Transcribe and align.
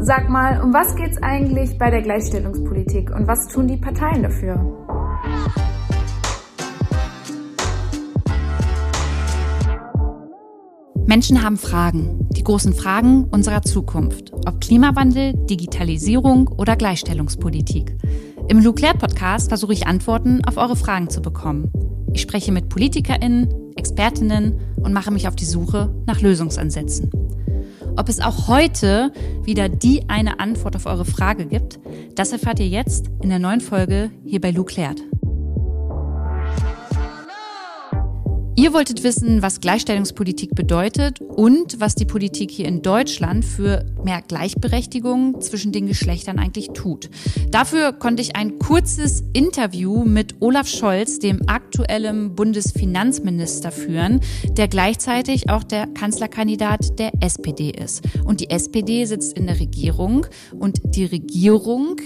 sag 0.00 0.28
mal, 0.28 0.60
um 0.62 0.72
was 0.72 0.96
geht's 0.96 1.22
eigentlich 1.22 1.78
bei 1.78 1.90
der 1.90 2.02
Gleichstellungspolitik 2.02 3.10
und 3.10 3.26
was 3.26 3.48
tun 3.48 3.68
die 3.68 3.76
Parteien 3.76 4.22
dafür? 4.22 4.56
Menschen 11.06 11.42
haben 11.42 11.56
Fragen, 11.56 12.28
die 12.30 12.42
großen 12.42 12.74
Fragen 12.74 13.24
unserer 13.30 13.62
Zukunft, 13.62 14.32
ob 14.32 14.60
Klimawandel, 14.60 15.34
Digitalisierung 15.46 16.48
oder 16.48 16.74
Gleichstellungspolitik. 16.74 17.96
Im 18.48 18.60
Luclair 18.60 18.94
Podcast 18.94 19.48
versuche 19.48 19.72
ich 19.72 19.86
Antworten 19.86 20.44
auf 20.44 20.56
eure 20.56 20.76
Fragen 20.76 21.08
zu 21.08 21.22
bekommen. 21.22 21.70
Ich 22.12 22.22
spreche 22.22 22.50
mit 22.50 22.68
PolitikerInnen, 22.68 23.72
Expertinnen 23.76 24.58
und 24.76 24.92
mache 24.92 25.12
mich 25.12 25.28
auf 25.28 25.36
die 25.36 25.44
Suche 25.44 25.94
nach 26.06 26.20
Lösungsansätzen. 26.20 27.10
Ob 27.96 28.10
es 28.10 28.20
auch 28.20 28.48
heute 28.48 29.10
wieder 29.42 29.68
die 29.70 30.08
eine 30.08 30.38
Antwort 30.38 30.76
auf 30.76 30.86
eure 30.86 31.06
Frage 31.06 31.46
gibt, 31.46 31.78
das 32.14 32.30
erfahrt 32.30 32.60
ihr 32.60 32.68
jetzt 32.68 33.06
in 33.22 33.30
der 33.30 33.38
neuen 33.38 33.60
Folge 33.60 34.10
hier 34.24 34.40
bei 34.40 34.50
Lou 34.50 34.64
Klärt. 34.64 35.00
Ihr 38.58 38.72
wolltet 38.72 39.04
wissen, 39.04 39.42
was 39.42 39.60
Gleichstellungspolitik 39.60 40.54
bedeutet 40.54 41.20
und 41.20 41.78
was 41.78 41.94
die 41.94 42.06
Politik 42.06 42.50
hier 42.50 42.66
in 42.66 42.80
Deutschland 42.80 43.44
für 43.44 43.84
mehr 44.02 44.22
Gleichberechtigung 44.26 45.42
zwischen 45.42 45.72
den 45.72 45.86
Geschlechtern 45.86 46.38
eigentlich 46.38 46.68
tut. 46.68 47.10
Dafür 47.50 47.92
konnte 47.92 48.22
ich 48.22 48.34
ein 48.34 48.58
kurzes 48.58 49.22
Interview 49.34 50.04
mit 50.04 50.36
Olaf 50.40 50.68
Scholz, 50.68 51.18
dem 51.18 51.46
aktuellen 51.46 52.34
Bundesfinanzminister, 52.34 53.70
führen, 53.70 54.20
der 54.52 54.68
gleichzeitig 54.68 55.50
auch 55.50 55.62
der 55.62 55.86
Kanzlerkandidat 55.88 56.98
der 56.98 57.12
SPD 57.20 57.70
ist. 57.70 58.04
Und 58.24 58.40
die 58.40 58.48
SPD 58.48 59.04
sitzt 59.04 59.36
in 59.36 59.48
der 59.48 59.60
Regierung 59.60 60.26
und 60.58 60.80
die 60.94 61.04
Regierung 61.04 62.00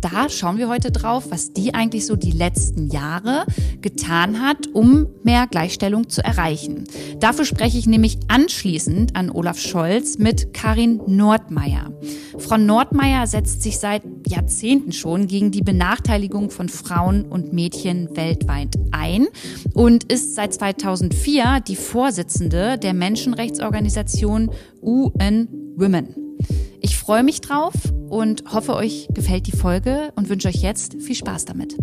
da 0.00 0.28
schauen 0.28 0.58
wir 0.58 0.68
heute 0.68 0.90
drauf, 0.90 1.30
was 1.30 1.52
die 1.52 1.74
eigentlich 1.74 2.06
so 2.06 2.16
die 2.16 2.30
letzten 2.30 2.88
Jahre 2.90 3.44
getan 3.80 4.40
hat, 4.40 4.68
um 4.72 5.08
mehr 5.22 5.46
Gleichstellung 5.46 6.08
zu 6.08 6.24
erreichen. 6.24 6.84
Dafür 7.18 7.44
spreche 7.44 7.78
ich 7.78 7.86
nämlich 7.86 8.18
anschließend 8.28 9.16
an 9.16 9.30
Olaf 9.30 9.58
Scholz 9.58 10.18
mit 10.18 10.54
Karin 10.54 11.00
Nordmeier. 11.06 11.92
Frau 12.38 12.56
Nordmeier 12.56 13.26
setzt 13.26 13.62
sich 13.62 13.78
seit 13.78 14.02
Jahrzehnten 14.26 14.92
schon 14.92 15.26
gegen 15.26 15.50
die 15.50 15.62
Benachteiligung 15.62 16.50
von 16.50 16.68
Frauen 16.68 17.24
und 17.26 17.52
Mädchen 17.52 18.16
weltweit 18.16 18.76
ein 18.92 19.26
und 19.74 20.10
ist 20.10 20.34
seit 20.34 20.54
2004 20.54 21.60
die 21.66 21.76
Vorsitzende 21.76 22.78
der 22.78 22.94
Menschenrechtsorganisation 22.94 24.50
UN 24.82 25.48
Women. 25.76 26.14
Ich 26.80 26.96
freue 26.96 27.22
mich 27.22 27.40
drauf 27.42 27.74
und 28.10 28.44
hoffe, 28.52 28.74
euch 28.74 29.08
gefällt 29.14 29.46
die 29.46 29.56
Folge 29.56 30.12
und 30.16 30.28
wünsche 30.28 30.48
euch 30.48 30.56
jetzt 30.56 31.00
viel 31.00 31.14
Spaß 31.14 31.44
damit. 31.46 31.76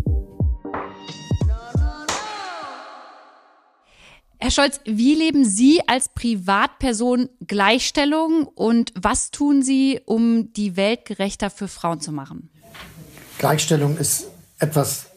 Herr 4.39 4.51
Scholz, 4.51 4.79
wie 4.85 5.15
leben 5.15 5.45
Sie 5.45 5.81
als 5.87 6.09
Privatperson 6.09 7.29
Gleichstellung 7.47 8.45
und 8.45 8.93
was 8.95 9.31
tun 9.31 9.63
Sie, 9.63 9.99
um 10.05 10.53
die 10.53 10.77
Welt 10.77 11.05
gerechter 11.05 11.49
für 11.49 11.67
Frauen 11.67 12.01
zu 12.01 12.11
machen? 12.11 12.51
Gleichstellung 13.39 13.97
ist 13.97 14.27
etwas, 14.59 15.07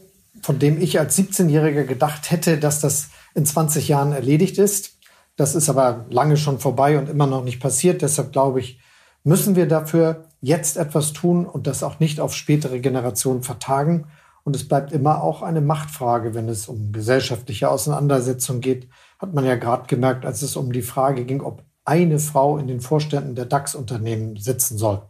von 0.43 0.59
dem 0.59 0.81
ich 0.81 0.99
als 0.99 1.19
17-Jähriger 1.19 1.85
gedacht 1.85 2.31
hätte, 2.31 2.57
dass 2.57 2.81
das 2.81 3.11
in 3.35 3.45
20 3.45 3.89
Jahren 3.89 4.13
erledigt 4.13 4.59
ist. 4.59 4.97
Das 5.37 5.55
ist 5.55 5.69
aber 5.69 6.07
lange 6.11 6.37
schon 6.37 6.59
vorbei 6.59 6.99
und 6.99 7.09
immer 7.09 7.27
noch 7.27 7.45
nicht 7.45 7.61
passiert. 7.61 8.03
Deshalb 8.03 8.33
glaube 8.33 8.61
ich, 8.61 8.81
müssen 9.23 9.55
wir 9.55 9.67
dafür 9.67 10.30
jetzt 10.41 10.77
etwas 10.77 11.13
tun 11.13 11.47
und 11.47 11.67
das 11.67 11.83
auch 11.83 12.01
nicht 12.01 12.21
auf 12.21 12.35
spätere 12.35 12.81
Generationen 12.81 13.43
vertagen. 13.43 14.07
Und 14.43 14.57
es 14.57 14.67
bleibt 14.67 14.93
immer 14.93 15.23
auch 15.23 15.43
eine 15.43 15.61
Machtfrage, 15.61 16.35
wenn 16.35 16.49
es 16.49 16.69
um 16.69 16.93
gesellschaftliche 16.93 17.71
Auseinandersetzungen 17.71 18.61
geht. 18.61 18.89
Hat 19.19 19.35
man 19.35 19.45
ja 19.45 19.57
gerade 19.57 19.87
gemerkt, 19.87 20.25
als 20.25 20.43
es 20.43 20.57
um 20.57 20.73
die 20.73 20.83
Frage 20.83 21.25
ging, 21.25 21.43
ob 21.43 21.63
eine 21.85 22.19
Frau 22.19 22.57
in 22.57 22.67
den 22.67 22.81
Vorständen 22.81 23.35
der 23.35 23.45
DAX-Unternehmen 23.45 24.37
sitzen 24.37 24.79
soll. 24.79 25.03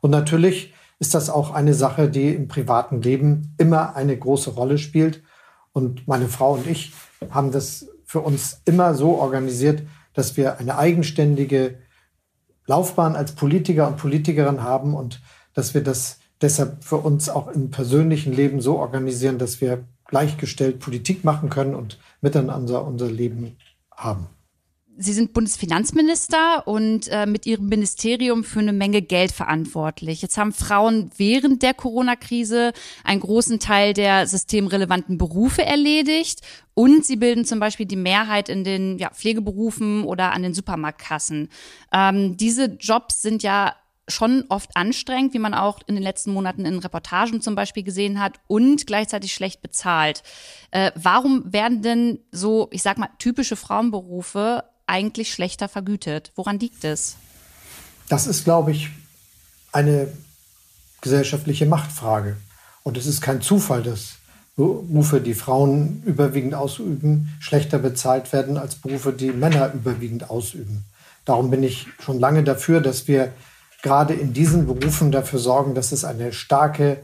Und 0.00 0.10
natürlich 0.10 0.72
ist 0.98 1.14
das 1.14 1.30
auch 1.30 1.52
eine 1.52 1.74
Sache, 1.74 2.08
die 2.08 2.34
im 2.34 2.48
privaten 2.48 3.02
Leben 3.02 3.54
immer 3.58 3.94
eine 3.94 4.16
große 4.16 4.50
Rolle 4.50 4.78
spielt. 4.78 5.22
Und 5.72 6.08
meine 6.08 6.28
Frau 6.28 6.54
und 6.54 6.66
ich 6.66 6.92
haben 7.30 7.52
das 7.52 7.88
für 8.04 8.20
uns 8.20 8.62
immer 8.64 8.94
so 8.94 9.16
organisiert, 9.16 9.82
dass 10.14 10.36
wir 10.36 10.58
eine 10.58 10.78
eigenständige 10.78 11.78
Laufbahn 12.68 13.16
als 13.16 13.32
Politiker 13.32 13.88
und 13.88 13.96
Politikerin 13.96 14.62
haben 14.62 14.94
und 14.94 15.20
dass 15.54 15.74
wir 15.74 15.82
das 15.82 16.20
deshalb 16.40 16.84
für 16.84 16.98
uns 16.98 17.28
auch 17.28 17.48
im 17.48 17.70
persönlichen 17.70 18.32
Leben 18.32 18.60
so 18.60 18.78
organisieren, 18.78 19.38
dass 19.38 19.60
wir 19.60 19.84
gleichgestellt 20.06 20.78
Politik 20.78 21.24
machen 21.24 21.50
können 21.50 21.74
und 21.74 21.98
miteinander 22.20 22.86
unser 22.86 23.10
Leben 23.10 23.56
haben. 23.90 24.26
Sie 25.00 25.12
sind 25.12 25.32
Bundesfinanzminister 25.32 26.66
und 26.66 27.06
äh, 27.06 27.24
mit 27.24 27.46
Ihrem 27.46 27.68
Ministerium 27.68 28.42
für 28.42 28.58
eine 28.58 28.72
Menge 28.72 29.00
Geld 29.00 29.30
verantwortlich. 29.30 30.22
Jetzt 30.22 30.36
haben 30.36 30.52
Frauen 30.52 31.12
während 31.16 31.62
der 31.62 31.72
Corona-Krise 31.72 32.72
einen 33.04 33.20
großen 33.20 33.60
Teil 33.60 33.94
der 33.94 34.26
systemrelevanten 34.26 35.16
Berufe 35.16 35.64
erledigt 35.64 36.40
und 36.74 37.04
sie 37.04 37.14
bilden 37.14 37.44
zum 37.44 37.60
Beispiel 37.60 37.86
die 37.86 37.94
Mehrheit 37.94 38.48
in 38.48 38.64
den 38.64 38.98
ja, 38.98 39.10
Pflegeberufen 39.10 40.02
oder 40.02 40.32
an 40.32 40.42
den 40.42 40.52
Supermarktkassen. 40.52 41.48
Ähm, 41.92 42.36
diese 42.36 42.64
Jobs 42.80 43.22
sind 43.22 43.44
ja 43.44 43.76
schon 44.08 44.46
oft 44.48 44.76
anstrengend, 44.76 45.32
wie 45.32 45.38
man 45.38 45.54
auch 45.54 45.78
in 45.86 45.94
den 45.94 46.02
letzten 46.02 46.32
Monaten 46.32 46.64
in 46.64 46.78
Reportagen 46.80 47.40
zum 47.40 47.54
Beispiel 47.54 47.84
gesehen 47.84 48.20
hat, 48.20 48.40
und 48.48 48.86
gleichzeitig 48.86 49.32
schlecht 49.32 49.62
bezahlt. 49.62 50.24
Äh, 50.72 50.90
warum 50.96 51.52
werden 51.52 51.82
denn 51.82 52.18
so, 52.32 52.68
ich 52.72 52.82
sag 52.82 52.98
mal, 52.98 53.10
typische 53.18 53.54
Frauenberufe 53.54 54.64
eigentlich 54.88 55.32
schlechter 55.32 55.68
vergütet? 55.68 56.32
Woran 56.34 56.58
liegt 56.58 56.84
es? 56.84 57.16
Das 58.08 58.26
ist, 58.26 58.44
glaube 58.44 58.72
ich, 58.72 58.90
eine 59.72 60.08
gesellschaftliche 61.00 61.66
Machtfrage. 61.66 62.36
Und 62.82 62.96
es 62.96 63.06
ist 63.06 63.20
kein 63.20 63.42
Zufall, 63.42 63.82
dass 63.82 64.14
Berufe, 64.56 65.20
die 65.20 65.34
Frauen 65.34 66.02
überwiegend 66.04 66.54
ausüben, 66.54 67.28
schlechter 67.38 67.78
bezahlt 67.78 68.32
werden 68.32 68.56
als 68.56 68.74
Berufe, 68.74 69.12
die 69.12 69.30
Männer 69.30 69.72
überwiegend 69.72 70.30
ausüben. 70.30 70.84
Darum 71.24 71.50
bin 71.50 71.62
ich 71.62 71.86
schon 72.00 72.18
lange 72.18 72.42
dafür, 72.42 72.80
dass 72.80 73.06
wir 73.06 73.32
gerade 73.82 74.14
in 74.14 74.32
diesen 74.32 74.66
Berufen 74.66 75.12
dafür 75.12 75.38
sorgen, 75.38 75.74
dass 75.74 75.92
es 75.92 76.04
eine 76.04 76.32
starke, 76.32 76.98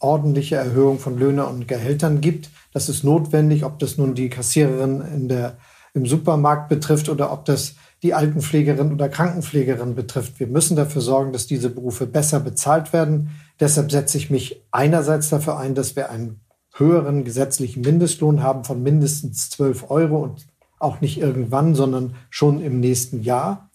ordentliche 0.00 0.56
Erhöhung 0.56 0.98
von 0.98 1.16
Löhnen 1.16 1.44
und 1.44 1.68
Gehältern 1.68 2.20
gibt. 2.20 2.50
Das 2.72 2.88
ist 2.88 3.04
notwendig, 3.04 3.64
ob 3.64 3.78
das 3.78 3.98
nun 3.98 4.14
die 4.14 4.28
Kassiererin 4.28 5.00
in 5.00 5.28
der 5.28 5.56
im 5.96 6.06
Supermarkt 6.06 6.68
betrifft 6.68 7.08
oder 7.08 7.32
ob 7.32 7.44
das 7.44 7.74
die 8.02 8.14
Altenpflegerin 8.14 8.92
oder 8.92 9.08
Krankenpflegerin 9.08 9.94
betrifft. 9.94 10.38
Wir 10.38 10.46
müssen 10.46 10.76
dafür 10.76 11.00
sorgen, 11.00 11.32
dass 11.32 11.46
diese 11.46 11.70
Berufe 11.70 12.06
besser 12.06 12.40
bezahlt 12.40 12.92
werden. 12.92 13.30
Deshalb 13.58 13.90
setze 13.90 14.18
ich 14.18 14.30
mich 14.30 14.62
einerseits 14.70 15.30
dafür 15.30 15.58
ein, 15.58 15.74
dass 15.74 15.96
wir 15.96 16.10
einen 16.10 16.40
höheren 16.74 17.24
gesetzlichen 17.24 17.80
Mindestlohn 17.80 18.42
haben 18.42 18.64
von 18.64 18.82
mindestens 18.82 19.50
12 19.50 19.90
Euro 19.90 20.22
und 20.22 20.46
auch 20.78 21.00
nicht 21.00 21.18
irgendwann, 21.18 21.74
sondern 21.74 22.14
schon 22.28 22.60
im 22.60 22.80
nächsten 22.80 23.22
Jahr. 23.22 23.70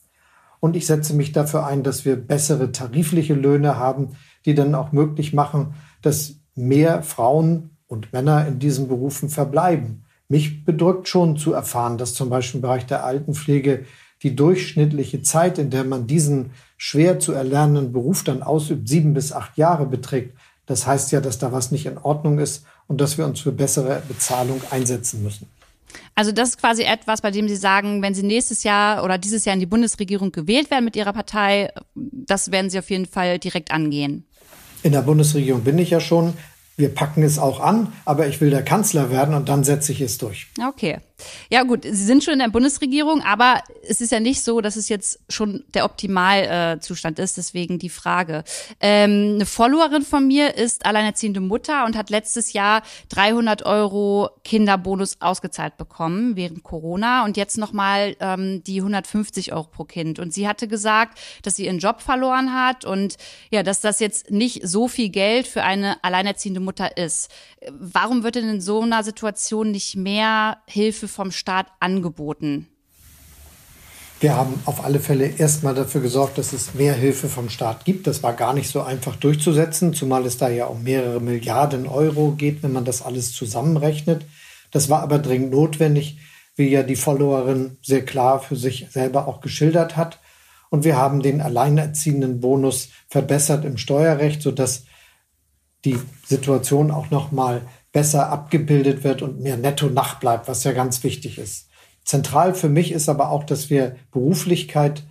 Und 0.59 0.75
ich 0.75 0.85
setze 0.85 1.15
mich 1.15 1.31
dafür 1.31 1.65
ein, 1.65 1.81
dass 1.81 2.05
wir 2.05 2.15
bessere 2.15 2.71
tarifliche 2.71 3.33
Löhne 3.33 3.77
haben, 3.77 4.09
die 4.45 4.53
dann 4.53 4.75
auch 4.75 4.91
möglich 4.91 5.33
machen, 5.33 5.73
dass 6.03 6.35
mehr 6.53 7.01
Frauen 7.01 7.71
und 7.87 8.13
Männer 8.13 8.47
in 8.47 8.59
diesen 8.59 8.87
Berufen 8.87 9.29
verbleiben. 9.29 10.05
Mich 10.31 10.63
bedrückt 10.63 11.09
schon 11.09 11.35
zu 11.35 11.51
erfahren, 11.51 11.97
dass 11.97 12.13
zum 12.13 12.29
Beispiel 12.29 12.59
im 12.59 12.61
Bereich 12.61 12.85
der 12.85 13.03
Altenpflege 13.03 13.85
die 14.23 14.33
durchschnittliche 14.33 15.21
Zeit, 15.23 15.57
in 15.57 15.69
der 15.69 15.83
man 15.83 16.07
diesen 16.07 16.51
schwer 16.77 17.19
zu 17.19 17.33
erlernenden 17.33 17.91
Beruf 17.91 18.23
dann 18.23 18.41
ausübt, 18.41 18.87
sieben 18.87 19.13
bis 19.13 19.33
acht 19.33 19.57
Jahre 19.57 19.85
beträgt. 19.85 20.37
Das 20.67 20.87
heißt 20.87 21.11
ja, 21.11 21.19
dass 21.19 21.37
da 21.37 21.51
was 21.51 21.71
nicht 21.71 21.85
in 21.85 21.97
Ordnung 21.97 22.39
ist 22.39 22.63
und 22.87 23.01
dass 23.01 23.17
wir 23.17 23.25
uns 23.25 23.41
für 23.41 23.51
bessere 23.51 24.01
Bezahlung 24.07 24.61
einsetzen 24.69 25.21
müssen. 25.21 25.49
Also 26.15 26.31
das 26.31 26.51
ist 26.51 26.61
quasi 26.61 26.83
etwas, 26.83 27.19
bei 27.19 27.31
dem 27.31 27.49
Sie 27.49 27.57
sagen, 27.57 28.01
wenn 28.01 28.13
Sie 28.13 28.23
nächstes 28.23 28.63
Jahr 28.63 29.03
oder 29.03 29.17
dieses 29.17 29.43
Jahr 29.43 29.55
in 29.55 29.59
die 29.59 29.65
Bundesregierung 29.65 30.31
gewählt 30.31 30.71
werden 30.71 30.85
mit 30.85 30.95
Ihrer 30.95 31.11
Partei, 31.11 31.73
das 31.93 32.53
werden 32.53 32.69
Sie 32.69 32.79
auf 32.79 32.89
jeden 32.89 33.05
Fall 33.05 33.37
direkt 33.37 33.71
angehen. 33.71 34.23
In 34.81 34.93
der 34.93 35.01
Bundesregierung 35.01 35.65
bin 35.65 35.77
ich 35.77 35.89
ja 35.89 35.99
schon 35.99 36.33
wir 36.81 36.93
packen 36.93 37.23
es 37.23 37.39
auch 37.39 37.61
an, 37.61 37.93
aber 38.03 38.27
ich 38.27 38.41
will 38.41 38.49
der 38.49 38.63
Kanzler 38.63 39.09
werden 39.11 39.33
und 39.35 39.47
dann 39.47 39.63
setze 39.63 39.93
ich 39.93 40.01
es 40.01 40.17
durch. 40.17 40.47
Okay. 40.67 40.99
Ja 41.49 41.63
gut, 41.63 41.83
Sie 41.83 42.05
sind 42.05 42.23
schon 42.23 42.33
in 42.33 42.39
der 42.39 42.49
Bundesregierung, 42.49 43.21
aber 43.21 43.61
es 43.87 44.01
ist 44.01 44.11
ja 44.11 44.19
nicht 44.19 44.43
so, 44.43 44.61
dass 44.61 44.75
es 44.75 44.89
jetzt 44.89 45.19
schon 45.29 45.63
der 45.73 45.85
Optimalzustand 45.85 47.19
äh, 47.19 47.23
ist. 47.23 47.37
Deswegen 47.37 47.79
die 47.79 47.89
Frage. 47.89 48.43
Ähm, 48.79 49.35
eine 49.35 49.45
Followerin 49.45 50.03
von 50.03 50.27
mir 50.27 50.55
ist 50.55 50.85
alleinerziehende 50.85 51.39
Mutter 51.39 51.85
und 51.85 51.95
hat 51.95 52.09
letztes 52.09 52.53
Jahr 52.53 52.83
300 53.09 53.65
Euro 53.65 54.29
Kinderbonus 54.43 55.17
ausgezahlt 55.19 55.77
bekommen 55.77 56.35
während 56.35 56.63
Corona 56.63 57.25
und 57.25 57.37
jetzt 57.37 57.57
nochmal 57.57 58.15
ähm, 58.19 58.63
die 58.63 58.79
150 58.79 59.53
Euro 59.53 59.63
pro 59.63 59.83
Kind. 59.83 60.19
Und 60.19 60.33
sie 60.33 60.47
hatte 60.47 60.67
gesagt, 60.67 61.19
dass 61.43 61.55
sie 61.55 61.65
ihren 61.65 61.79
Job 61.79 62.01
verloren 62.01 62.53
hat 62.53 62.85
und 62.85 63.17
ja, 63.49 63.63
dass 63.63 63.81
das 63.81 63.99
jetzt 63.99 64.31
nicht 64.31 64.67
so 64.67 64.87
viel 64.87 65.09
Geld 65.09 65.47
für 65.47 65.63
eine 65.63 66.03
alleinerziehende 66.03 66.59
Mutter 66.59 66.97
ist. 66.97 67.29
Warum 67.69 68.23
wird 68.23 68.35
denn 68.35 68.49
in 68.49 68.61
so 68.61 68.81
einer 68.81 69.03
Situation 69.03 69.71
nicht 69.71 69.95
mehr 69.95 70.57
Hilfe 70.67 71.07
vom 71.11 71.31
Staat 71.31 71.67
angeboten? 71.79 72.67
Wir 74.21 74.35
haben 74.35 74.59
auf 74.65 74.85
alle 74.85 74.99
Fälle 74.99 75.25
erstmal 75.25 75.73
dafür 75.73 75.99
gesorgt, 75.99 76.37
dass 76.37 76.53
es 76.53 76.75
mehr 76.75 76.93
Hilfe 76.93 77.27
vom 77.27 77.49
Staat 77.49 77.85
gibt. 77.85 78.05
Das 78.05 78.21
war 78.21 78.33
gar 78.33 78.53
nicht 78.53 78.69
so 78.69 78.83
einfach 78.83 79.15
durchzusetzen, 79.15 79.95
zumal 79.95 80.27
es 80.27 80.37
da 80.37 80.47
ja 80.47 80.65
um 80.65 80.83
mehrere 80.83 81.19
Milliarden 81.19 81.87
Euro 81.87 82.33
geht, 82.33 82.61
wenn 82.61 82.71
man 82.71 82.85
das 82.85 83.01
alles 83.01 83.33
zusammenrechnet. 83.33 84.23
Das 84.69 84.89
war 84.89 85.01
aber 85.01 85.17
dringend 85.17 85.51
notwendig, 85.51 86.19
wie 86.55 86.69
ja 86.69 86.83
die 86.83 86.95
Followerin 86.95 87.77
sehr 87.81 88.05
klar 88.05 88.39
für 88.39 88.55
sich 88.55 88.87
selber 88.91 89.27
auch 89.27 89.41
geschildert 89.41 89.97
hat. 89.97 90.19
Und 90.69 90.83
wir 90.83 90.97
haben 90.97 91.23
den 91.23 91.41
alleinerziehenden 91.41 92.41
Bonus 92.41 92.89
verbessert 93.07 93.65
im 93.65 93.77
Steuerrecht, 93.77 94.43
sodass 94.43 94.83
die 95.83 95.97
Situation 96.27 96.91
auch 96.91 97.09
noch 97.09 97.31
mal 97.31 97.63
besser 97.91 98.29
abgebildet 98.29 99.03
wird 99.03 99.21
und 99.21 99.41
mehr 99.41 99.57
netto 99.57 99.87
nachbleibt, 99.87 100.47
was 100.47 100.63
ja 100.63 100.71
ganz 100.71 101.03
wichtig 101.03 101.37
ist. 101.37 101.69
Zentral 102.03 102.53
für 102.53 102.69
mich 102.69 102.91
ist 102.91 103.09
aber 103.09 103.29
auch, 103.29 103.43
dass 103.43 103.69
wir 103.69 103.95
Beruflichkeit 104.11 105.03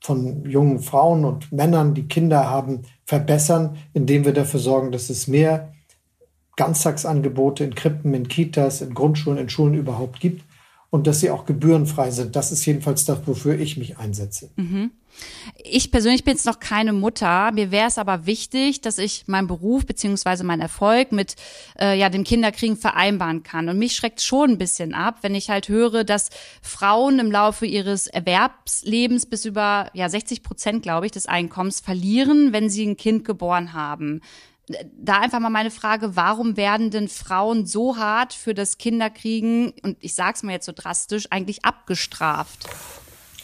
von 0.00 0.48
jungen 0.48 0.78
Frauen 0.80 1.24
und 1.24 1.52
Männern, 1.52 1.94
die 1.94 2.06
Kinder 2.06 2.48
haben, 2.48 2.82
verbessern, 3.04 3.76
indem 3.92 4.24
wir 4.24 4.32
dafür 4.32 4.60
sorgen, 4.60 4.92
dass 4.92 5.10
es 5.10 5.26
mehr 5.26 5.72
Ganztagsangebote 6.56 7.64
in 7.64 7.74
Krippen, 7.74 8.14
in 8.14 8.28
Kitas, 8.28 8.80
in 8.80 8.94
Grundschulen, 8.94 9.38
in 9.38 9.48
Schulen 9.48 9.74
überhaupt 9.74 10.20
gibt 10.20 10.44
und 10.90 11.06
dass 11.06 11.20
sie 11.20 11.30
auch 11.30 11.44
gebührenfrei 11.44 12.10
sind. 12.10 12.36
Das 12.36 12.52
ist 12.52 12.64
jedenfalls 12.64 13.04
das, 13.04 13.26
wofür 13.26 13.58
ich 13.58 13.76
mich 13.76 13.98
einsetze. 13.98 14.50
Mhm. 14.56 14.92
Ich 15.62 15.90
persönlich 15.90 16.24
bin 16.24 16.34
jetzt 16.34 16.46
noch 16.46 16.60
keine 16.60 16.92
Mutter. 16.92 17.50
Mir 17.52 17.70
wäre 17.70 17.88
es 17.88 17.98
aber 17.98 18.26
wichtig, 18.26 18.80
dass 18.80 18.98
ich 18.98 19.26
meinen 19.26 19.46
Beruf 19.46 19.86
beziehungsweise 19.86 20.44
meinen 20.44 20.60
Erfolg 20.60 21.12
mit 21.12 21.36
äh, 21.78 21.98
ja 21.98 22.08
dem 22.08 22.24
Kinderkriegen 22.24 22.76
vereinbaren 22.76 23.42
kann. 23.42 23.68
Und 23.68 23.78
mich 23.78 23.96
schreckt 23.96 24.20
schon 24.20 24.50
ein 24.50 24.58
bisschen 24.58 24.94
ab, 24.94 25.18
wenn 25.22 25.34
ich 25.34 25.50
halt 25.50 25.68
höre, 25.68 26.04
dass 26.04 26.30
Frauen 26.62 27.18
im 27.18 27.30
Laufe 27.30 27.66
ihres 27.66 28.06
Erwerbslebens 28.06 29.26
bis 29.26 29.44
über 29.44 29.90
ja 29.94 30.08
60 30.08 30.42
Prozent, 30.42 30.82
glaube 30.82 31.06
ich, 31.06 31.12
des 31.12 31.26
Einkommens 31.26 31.80
verlieren, 31.80 32.52
wenn 32.52 32.68
sie 32.68 32.86
ein 32.86 32.96
Kind 32.96 33.24
geboren 33.24 33.72
haben 33.72 34.20
da 34.98 35.20
einfach 35.20 35.38
mal 35.38 35.50
meine 35.50 35.70
Frage, 35.70 36.16
warum 36.16 36.56
werden 36.56 36.90
denn 36.90 37.08
Frauen 37.08 37.66
so 37.66 37.96
hart 37.96 38.32
für 38.32 38.54
das 38.54 38.78
Kinderkriegen, 38.78 39.72
und 39.82 39.96
ich 40.00 40.14
sage 40.14 40.34
es 40.34 40.42
mal 40.42 40.52
jetzt 40.52 40.66
so 40.66 40.72
drastisch, 40.74 41.28
eigentlich 41.30 41.64
abgestraft? 41.64 42.68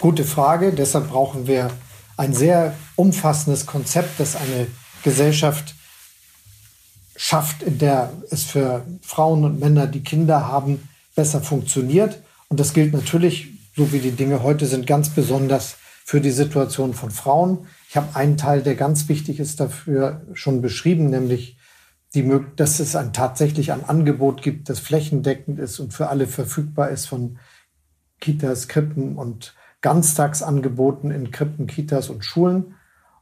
Gute 0.02 0.24
Frage. 0.24 0.72
Deshalb 0.72 1.10
brauchen 1.10 1.46
wir 1.46 1.70
ein 2.16 2.34
sehr 2.34 2.74
umfassendes 2.96 3.66
Konzept, 3.66 4.18
das 4.18 4.34
eine 4.34 4.66
Gesellschaft 5.04 5.76
schafft, 7.14 7.62
in 7.62 7.78
der 7.78 8.12
es 8.28 8.42
für 8.42 8.84
Frauen 9.00 9.44
und 9.44 9.60
Männer, 9.60 9.86
die 9.86 10.02
Kinder 10.02 10.48
haben, 10.48 10.88
besser 11.14 11.40
funktioniert. 11.40 12.20
Und 12.48 12.58
das 12.58 12.72
gilt 12.72 12.92
natürlich, 12.92 13.50
so 13.76 13.92
wie 13.92 14.00
die 14.00 14.10
Dinge 14.10 14.42
heute 14.42 14.66
sind, 14.66 14.88
ganz 14.88 15.10
besonders 15.10 15.76
für 16.04 16.20
die 16.20 16.32
Situation 16.32 16.94
von 16.94 17.12
Frauen. 17.12 17.68
Ich 17.88 17.96
habe 17.96 18.16
einen 18.16 18.36
Teil, 18.36 18.60
der 18.62 18.74
ganz 18.74 19.08
wichtig 19.08 19.38
ist, 19.38 19.60
dafür 19.60 20.22
schon 20.34 20.62
beschrieben, 20.62 21.10
nämlich 21.10 21.58
die, 22.12 22.28
dass 22.56 22.80
es 22.80 22.96
ein 22.96 23.12
tatsächlich 23.12 23.70
ein 23.70 23.84
Angebot 23.84 24.42
gibt, 24.42 24.68
das 24.68 24.80
flächendeckend 24.80 25.60
ist 25.60 25.78
und 25.78 25.94
für 25.94 26.08
alle 26.08 26.26
verfügbar 26.26 26.90
ist 26.90 27.06
von 27.06 27.38
Kitas, 28.18 28.66
Krippen 28.66 29.14
und 29.16 29.54
Ganztagsangeboten 29.82 31.10
in 31.10 31.30
Krippen, 31.30 31.66
Kitas 31.66 32.08
und 32.08 32.24
Schulen. 32.24 32.74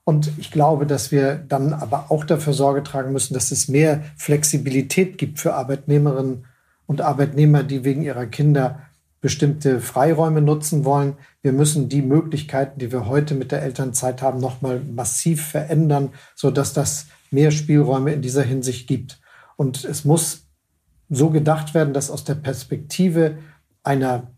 Und 0.04 0.32
ich 0.38 0.50
glaube, 0.50 0.86
dass 0.86 1.10
wir 1.10 1.34
dann 1.36 1.72
aber 1.72 2.06
auch 2.10 2.24
dafür 2.24 2.52
Sorge 2.52 2.82
tragen 2.82 3.12
müssen, 3.12 3.34
dass 3.34 3.50
es 3.50 3.68
mehr 3.68 4.02
Flexibilität 4.16 5.18
gibt 5.18 5.38
für 5.38 5.54
Arbeitnehmerinnen 5.54 6.46
und 6.86 7.00
Arbeitnehmer, 7.00 7.62
die 7.62 7.84
wegen 7.84 8.02
ihrer 8.02 8.26
Kinder 8.26 8.80
bestimmte 9.20 9.80
Freiräume 9.80 10.40
nutzen 10.40 10.84
wollen. 10.84 11.14
Wir 11.42 11.52
müssen 11.52 11.88
die 11.88 12.02
Möglichkeiten, 12.02 12.78
die 12.78 12.90
wir 12.90 13.06
heute 13.06 13.34
mit 13.34 13.52
der 13.52 13.62
Elternzeit 13.62 14.22
haben, 14.22 14.40
nochmal 14.40 14.80
massiv 14.80 15.46
verändern, 15.46 16.10
so 16.34 16.50
dass 16.50 16.72
das 16.72 17.06
mehr 17.30 17.50
Spielräume 17.50 18.12
in 18.12 18.22
dieser 18.22 18.42
Hinsicht 18.42 18.88
gibt. 18.88 19.20
Und 19.56 19.84
es 19.84 20.04
muss 20.04 20.46
so 21.10 21.30
gedacht 21.30 21.74
werden, 21.74 21.92
dass 21.92 22.10
aus 22.10 22.24
der 22.24 22.36
Perspektive 22.36 23.38
einer 23.82 24.32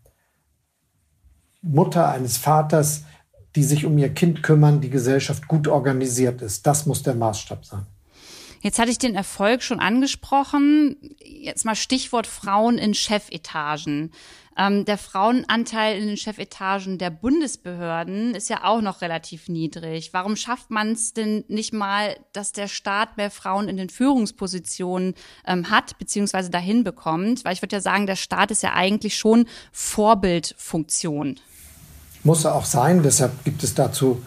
Mutter, 1.63 2.09
eines 2.09 2.37
Vaters, 2.37 3.03
die 3.55 3.63
sich 3.63 3.85
um 3.85 3.97
ihr 3.97 4.13
Kind 4.13 4.43
kümmern, 4.43 4.81
die 4.81 4.89
Gesellschaft 4.89 5.47
gut 5.47 5.67
organisiert 5.67 6.41
ist. 6.41 6.67
Das 6.67 6.85
muss 6.85 7.03
der 7.03 7.15
Maßstab 7.15 7.65
sein. 7.65 7.85
Jetzt 8.61 8.79
hatte 8.79 8.91
ich 8.91 8.97
den 8.97 9.15
Erfolg 9.15 9.61
schon 9.61 9.81
angesprochen. 9.81 10.95
Jetzt 11.19 11.65
mal 11.65 11.75
Stichwort 11.75 12.27
Frauen 12.27 12.77
in 12.77 12.93
Chefetagen. 12.93 14.11
Ähm, 14.57 14.85
der 14.85 14.97
Frauenanteil 14.97 15.99
in 15.99 16.07
den 16.07 16.17
Chefetagen 16.17 16.97
der 16.97 17.09
Bundesbehörden 17.09 18.35
ist 18.35 18.49
ja 18.49 18.63
auch 18.63 18.81
noch 18.81 19.01
relativ 19.01 19.49
niedrig. 19.49 20.11
Warum 20.13 20.35
schafft 20.35 20.69
man 20.69 20.91
es 20.91 21.13
denn 21.13 21.43
nicht 21.47 21.73
mal, 21.73 22.15
dass 22.31 22.53
der 22.53 22.69
Staat 22.69 23.17
mehr 23.17 23.31
Frauen 23.31 23.67
in 23.67 23.77
den 23.77 23.89
Führungspositionen 23.89 25.15
ähm, 25.45 25.69
hat, 25.69 25.97
beziehungsweise 25.97 26.49
dahin 26.49 26.83
bekommt? 26.83 27.43
Weil 27.43 27.53
ich 27.53 27.61
würde 27.61 27.75
ja 27.75 27.81
sagen, 27.81 28.07
der 28.07 28.15
Staat 28.15 28.51
ist 28.51 28.63
ja 28.63 28.73
eigentlich 28.73 29.17
schon 29.17 29.45
Vorbildfunktion. 29.71 31.39
Muss 32.23 32.45
er 32.45 32.55
auch 32.55 32.65
sein. 32.65 33.03
Deshalb 33.03 33.43
gibt 33.43 33.63
es 33.63 33.73
dazu 33.73 34.21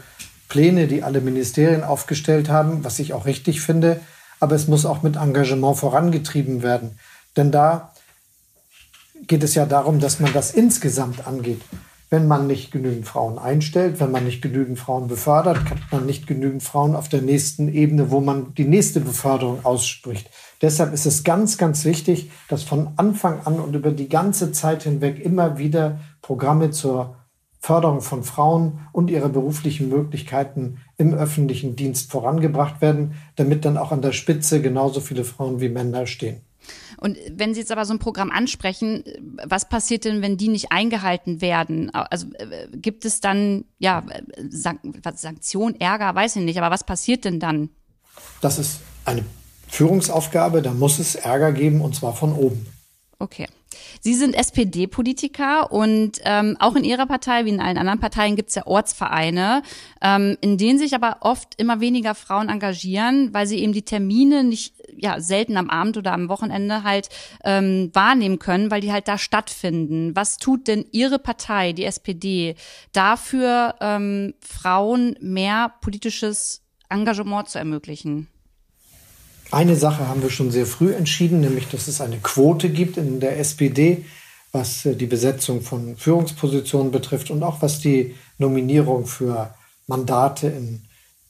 Pläne, 0.48 0.86
die 0.86 1.02
alle 1.02 1.20
Ministerien 1.20 1.82
aufgestellt 1.82 2.48
haben, 2.48 2.84
was 2.84 2.98
ich 2.98 3.12
auch 3.12 3.26
richtig 3.26 3.60
finde. 3.60 4.00
Aber 4.38 4.54
es 4.54 4.68
muss 4.68 4.84
auch 4.84 5.02
mit 5.02 5.16
Engagement 5.16 5.76
vorangetrieben 5.76 6.62
werden. 6.62 6.98
Denn 7.36 7.50
da 7.50 7.92
geht 9.26 9.42
es 9.42 9.54
ja 9.54 9.66
darum, 9.66 9.98
dass 10.00 10.20
man 10.20 10.32
das 10.32 10.52
insgesamt 10.52 11.26
angeht. 11.26 11.62
Wenn 12.08 12.28
man 12.28 12.46
nicht 12.46 12.70
genügend 12.70 13.08
Frauen 13.08 13.38
einstellt, 13.38 13.98
wenn 13.98 14.12
man 14.12 14.24
nicht 14.24 14.40
genügend 14.40 14.78
Frauen 14.78 15.08
befördert, 15.08 15.66
kann 15.66 15.80
man 15.90 16.06
nicht 16.06 16.28
genügend 16.28 16.62
Frauen 16.62 16.94
auf 16.94 17.08
der 17.08 17.20
nächsten 17.20 17.72
Ebene, 17.72 18.12
wo 18.12 18.20
man 18.20 18.54
die 18.54 18.64
nächste 18.64 19.00
Beförderung 19.00 19.64
ausspricht. 19.64 20.30
Deshalb 20.62 20.92
ist 20.94 21.06
es 21.06 21.24
ganz, 21.24 21.58
ganz 21.58 21.84
wichtig, 21.84 22.30
dass 22.48 22.62
von 22.62 22.90
Anfang 22.96 23.40
an 23.44 23.58
und 23.58 23.74
über 23.74 23.90
die 23.90 24.08
ganze 24.08 24.52
Zeit 24.52 24.84
hinweg 24.84 25.18
immer 25.18 25.58
wieder 25.58 25.98
Programme 26.22 26.70
zur 26.70 27.15
Förderung 27.66 28.00
von 28.00 28.22
Frauen 28.22 28.78
und 28.92 29.10
ihrer 29.10 29.28
beruflichen 29.28 29.88
Möglichkeiten 29.88 30.78
im 30.98 31.14
öffentlichen 31.14 31.74
Dienst 31.74 32.12
vorangebracht 32.12 32.80
werden, 32.80 33.16
damit 33.34 33.64
dann 33.64 33.76
auch 33.76 33.90
an 33.90 34.02
der 34.02 34.12
Spitze 34.12 34.62
genauso 34.62 35.00
viele 35.00 35.24
Frauen 35.24 35.60
wie 35.60 35.68
Männer 35.68 36.06
stehen. 36.06 36.42
Und 36.98 37.18
wenn 37.28 37.54
Sie 37.54 37.60
jetzt 37.60 37.72
aber 37.72 37.84
so 37.84 37.92
ein 37.92 37.98
Programm 37.98 38.30
ansprechen, 38.30 39.02
was 39.44 39.68
passiert 39.68 40.04
denn, 40.04 40.22
wenn 40.22 40.36
die 40.36 40.46
nicht 40.46 40.70
eingehalten 40.70 41.40
werden? 41.40 41.90
Also 41.90 42.28
äh, 42.34 42.68
gibt 42.72 43.04
es 43.04 43.20
dann, 43.20 43.64
ja, 43.78 44.04
Sank 44.48 45.02
Sanktion, 45.16 45.74
Ärger, 45.80 46.14
weiß 46.14 46.36
ich 46.36 46.42
nicht, 46.42 46.58
aber 46.58 46.72
was 46.72 46.84
passiert 46.84 47.24
denn 47.24 47.40
dann? 47.40 47.70
Das 48.40 48.60
ist 48.60 48.78
eine 49.04 49.24
Führungsaufgabe, 49.66 50.62
da 50.62 50.72
muss 50.72 51.00
es 51.00 51.16
Ärger 51.16 51.50
geben 51.50 51.80
und 51.80 51.96
zwar 51.96 52.14
von 52.14 52.32
oben. 52.32 52.64
Okay. 53.18 53.48
Sie 54.06 54.14
sind 54.14 54.36
SPD-Politiker 54.36 55.72
und 55.72 56.20
ähm, 56.22 56.56
auch 56.60 56.76
in 56.76 56.84
Ihrer 56.84 57.06
Partei, 57.06 57.44
wie 57.44 57.48
in 57.48 57.58
allen 57.58 57.76
anderen 57.76 57.98
Parteien, 57.98 58.36
gibt 58.36 58.50
es 58.50 58.54
ja 58.54 58.64
Ortsvereine, 58.64 59.64
ähm, 60.00 60.38
in 60.40 60.58
denen 60.58 60.78
sich 60.78 60.94
aber 60.94 61.16
oft 61.22 61.60
immer 61.60 61.80
weniger 61.80 62.14
Frauen 62.14 62.48
engagieren, 62.48 63.34
weil 63.34 63.48
sie 63.48 63.58
eben 63.58 63.72
die 63.72 63.82
Termine 63.82 64.44
nicht, 64.44 64.74
ja, 64.96 65.18
selten 65.18 65.56
am 65.56 65.68
Abend 65.68 65.96
oder 65.96 66.12
am 66.12 66.28
Wochenende 66.28 66.84
halt 66.84 67.08
ähm, 67.42 67.90
wahrnehmen 67.94 68.38
können, 68.38 68.70
weil 68.70 68.80
die 68.80 68.92
halt 68.92 69.08
da 69.08 69.18
stattfinden. 69.18 70.14
Was 70.14 70.36
tut 70.36 70.68
denn 70.68 70.86
Ihre 70.92 71.18
Partei, 71.18 71.72
die 71.72 71.84
SPD, 71.84 72.54
dafür, 72.92 73.74
ähm, 73.80 74.34
Frauen 74.38 75.16
mehr 75.20 75.74
politisches 75.80 76.62
Engagement 76.88 77.48
zu 77.48 77.58
ermöglichen? 77.58 78.28
Eine 79.50 79.76
Sache 79.76 80.08
haben 80.08 80.22
wir 80.22 80.30
schon 80.30 80.50
sehr 80.50 80.66
früh 80.66 80.92
entschieden, 80.92 81.40
nämlich 81.40 81.68
dass 81.68 81.86
es 81.86 82.00
eine 82.00 82.18
Quote 82.18 82.68
gibt 82.68 82.96
in 82.96 83.20
der 83.20 83.38
SPD, 83.38 84.04
was 84.52 84.84
äh, 84.84 84.96
die 84.96 85.06
Besetzung 85.06 85.62
von 85.62 85.96
Führungspositionen 85.96 86.90
betrifft 86.90 87.30
und 87.30 87.42
auch 87.42 87.62
was 87.62 87.78
die 87.78 88.14
Nominierung 88.38 89.06
für 89.06 89.54
Mandate 89.86 90.48
in 90.48 90.82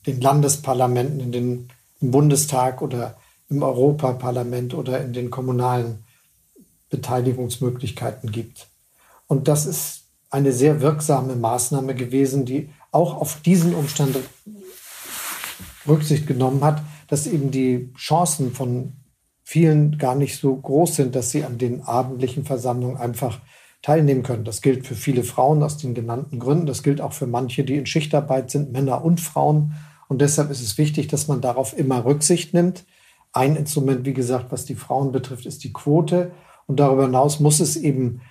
den 0.07 0.21
Landesparlamenten, 0.21 1.21
in 1.21 1.33
den, 1.33 1.69
im 2.01 2.11
Bundestag 2.11 2.81
oder 2.81 3.17
im 3.49 3.63
Europaparlament 3.63 4.75
oder 4.75 5.03
in 5.03 5.13
den 5.13 5.31
kommunalen 5.31 6.05
Beteiligungsmöglichkeiten 6.89 8.33
gibt. 8.33 8.69
Und 9.27 9.49
das 9.49 9.67
ist 9.67 10.05
eine 10.31 10.53
sehr 10.53 10.81
wirksame 10.81 11.37
Maßnahme 11.37 11.95
gewesen, 11.95 12.45
die 12.45 12.71
auch 12.93 13.15
auf 13.15 13.41
diesen 13.43 13.75
Umstand 13.75 14.17
Rücksicht 15.87 16.27
genommen 16.27 16.65
hat, 16.65 16.83
dass 17.09 17.27
eben 17.27 17.51
die 17.51 17.93
Chancen 17.97 18.53
von 18.53 18.95
vielen 19.43 19.97
gar 19.99 20.15
nicht 20.15 20.39
so 20.39 20.57
groß 20.57 20.97
sind, 20.97 21.15
dass 21.15 21.31
sie 21.31 21.45
an 21.45 21.59
den 21.59 21.83
abendlichen 21.83 22.45
Versammlungen 22.45 22.97
einfach 22.97 23.41
teilnehmen 23.83 24.25
können. 24.25 24.45
Das 24.45 24.61
gilt 24.61 24.87
für 24.87 24.97
viele 24.97 25.23
Frauen 25.23 25.63
aus 25.63 25.77
den 25.79 25.95
genannten 25.95 26.41
Gründen. 26.41 26.67
Das 26.67 26.83
gilt 26.83 27.01
auch 27.01 27.13
für 27.13 27.29
manche, 27.29 27.63
die 27.63 27.77
in 27.77 27.87
Schichtarbeit 27.87 28.51
sind, 28.51 28.73
Männer 28.73 29.05
und 29.05 29.21
Frauen. 29.21 29.75
Und 30.09 30.21
deshalb 30.21 30.51
ist 30.51 30.63
es 30.63 30.79
wichtig, 30.79 31.07
dass 31.07 31.29
man 31.29 31.41
darauf 31.41 31.79
immer 31.79 32.05
Rücksicht 32.05 32.55
nimmt. 32.55 32.85
Ein 33.33 33.55
Instrument, 33.55 34.05
wie 34.05 34.15
gesagt, 34.15 34.51
was 34.51 34.65
die 34.65 34.75
Frauen 34.75 35.13
betrifft, 35.13 35.47
ist 35.47 35.63
die 35.63 35.73
Quote. 35.73 36.33
Und 36.67 36.81
darüber 36.81 37.05
hinaus 37.05 37.39
muss 37.39 37.61
es 37.61 37.77
eben 37.77 38.23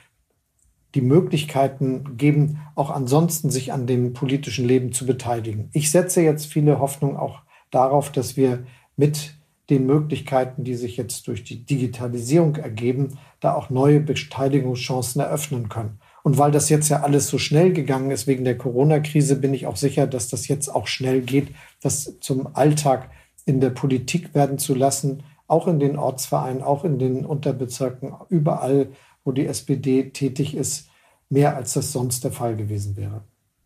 die 0.95 1.01
Möglichkeiten 1.01 2.17
geben, 2.17 2.59
auch 2.75 2.89
ansonsten 2.89 3.49
sich 3.49 3.71
an 3.71 3.87
dem 3.87 4.13
politischen 4.13 4.65
Leben 4.65 4.91
zu 4.91 5.05
beteiligen. 5.05 5.69
Ich 5.73 5.91
setze 5.91 6.21
jetzt 6.21 6.47
viele 6.47 6.79
Hoffnung 6.79 7.17
auch 7.17 7.44
darauf, 7.75 8.11
dass 8.11 8.37
wir 8.37 8.65
mit 8.95 9.35
den 9.69 9.85
Möglichkeiten, 9.85 10.63
die 10.63 10.75
sich 10.75 10.97
jetzt 10.97 11.27
durch 11.27 11.43
die 11.43 11.65
Digitalisierung 11.65 12.55
ergeben, 12.55 13.17
da 13.39 13.55
auch 13.55 13.69
neue 13.69 13.99
Beteiligungschancen 13.99 15.21
eröffnen 15.21 15.69
können. 15.69 15.99
Und 16.23 16.37
weil 16.37 16.51
das 16.51 16.69
jetzt 16.69 16.89
ja 16.89 17.01
alles 17.01 17.27
so 17.27 17.37
schnell 17.37 17.73
gegangen 17.73 18.11
ist 18.11 18.25
wegen 18.25 18.45
der 18.45 18.57
Corona-Krise, 18.57 19.35
bin 19.35 19.53
ich 19.53 19.67
auch 19.67 19.75
sicher, 19.75 20.07
dass 20.07 20.27
das 20.27 20.47
jetzt 20.47 20.69
auch 20.69 20.87
schnell 20.87 21.21
geht, 21.21 21.49
das 21.81 22.19
zum 22.19 22.55
Alltag 22.55 23.11
in 23.45 23.59
der 23.59 23.69
Politik 23.69 24.33
werden 24.33 24.57
zu 24.57 24.73
lassen, 24.73 25.23
auch 25.47 25.67
in 25.67 25.79
den 25.79 25.97
Ortsvereinen, 25.97 26.63
auch 26.63 26.83
in 26.83 26.97
den 26.97 27.25
Unterbezirken, 27.25 28.13
überall, 28.29 28.89
wo 29.23 29.31
die 29.31 29.45
SPD 29.45 30.09
tätig 30.09 30.55
ist, 30.55 30.89
mehr 31.29 31.55
als 31.55 31.73
das 31.73 31.91
sonst 31.91 32.23
der 32.23 32.31
Fall 32.31 32.55
gewesen 32.55 32.97
wäre. 32.97 33.23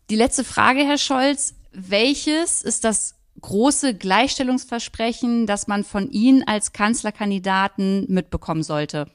Die 0.09 0.15
letzte 0.15 0.43
Frage, 0.43 0.81
Herr 0.81 0.97
Scholz. 0.97 1.55
Welches 1.71 2.63
ist 2.63 2.83
das 2.83 3.18
große 3.41 3.93
Gleichstellungsversprechen, 3.93 5.47
das 5.47 5.67
man 5.67 5.83
von 5.83 6.09
Ihnen 6.09 6.43
als 6.47 6.73
Kanzlerkandidaten 6.73 8.05
mitbekommen 8.07 8.63
sollte? 8.63 9.07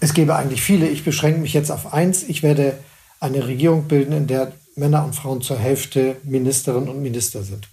Es 0.00 0.14
gäbe 0.14 0.36
eigentlich 0.36 0.62
viele. 0.62 0.88
Ich 0.88 1.04
beschränke 1.04 1.40
mich 1.40 1.54
jetzt 1.54 1.70
auf 1.70 1.92
eins. 1.92 2.22
Ich 2.22 2.42
werde 2.42 2.78
eine 3.20 3.46
Regierung 3.46 3.88
bilden, 3.88 4.12
in 4.12 4.26
der 4.26 4.52
Männer 4.76 5.04
und 5.04 5.14
Frauen 5.14 5.40
zur 5.40 5.58
Hälfte 5.58 6.16
Ministerinnen 6.24 6.88
und 6.88 7.02
Minister 7.02 7.42
sind. 7.42 7.68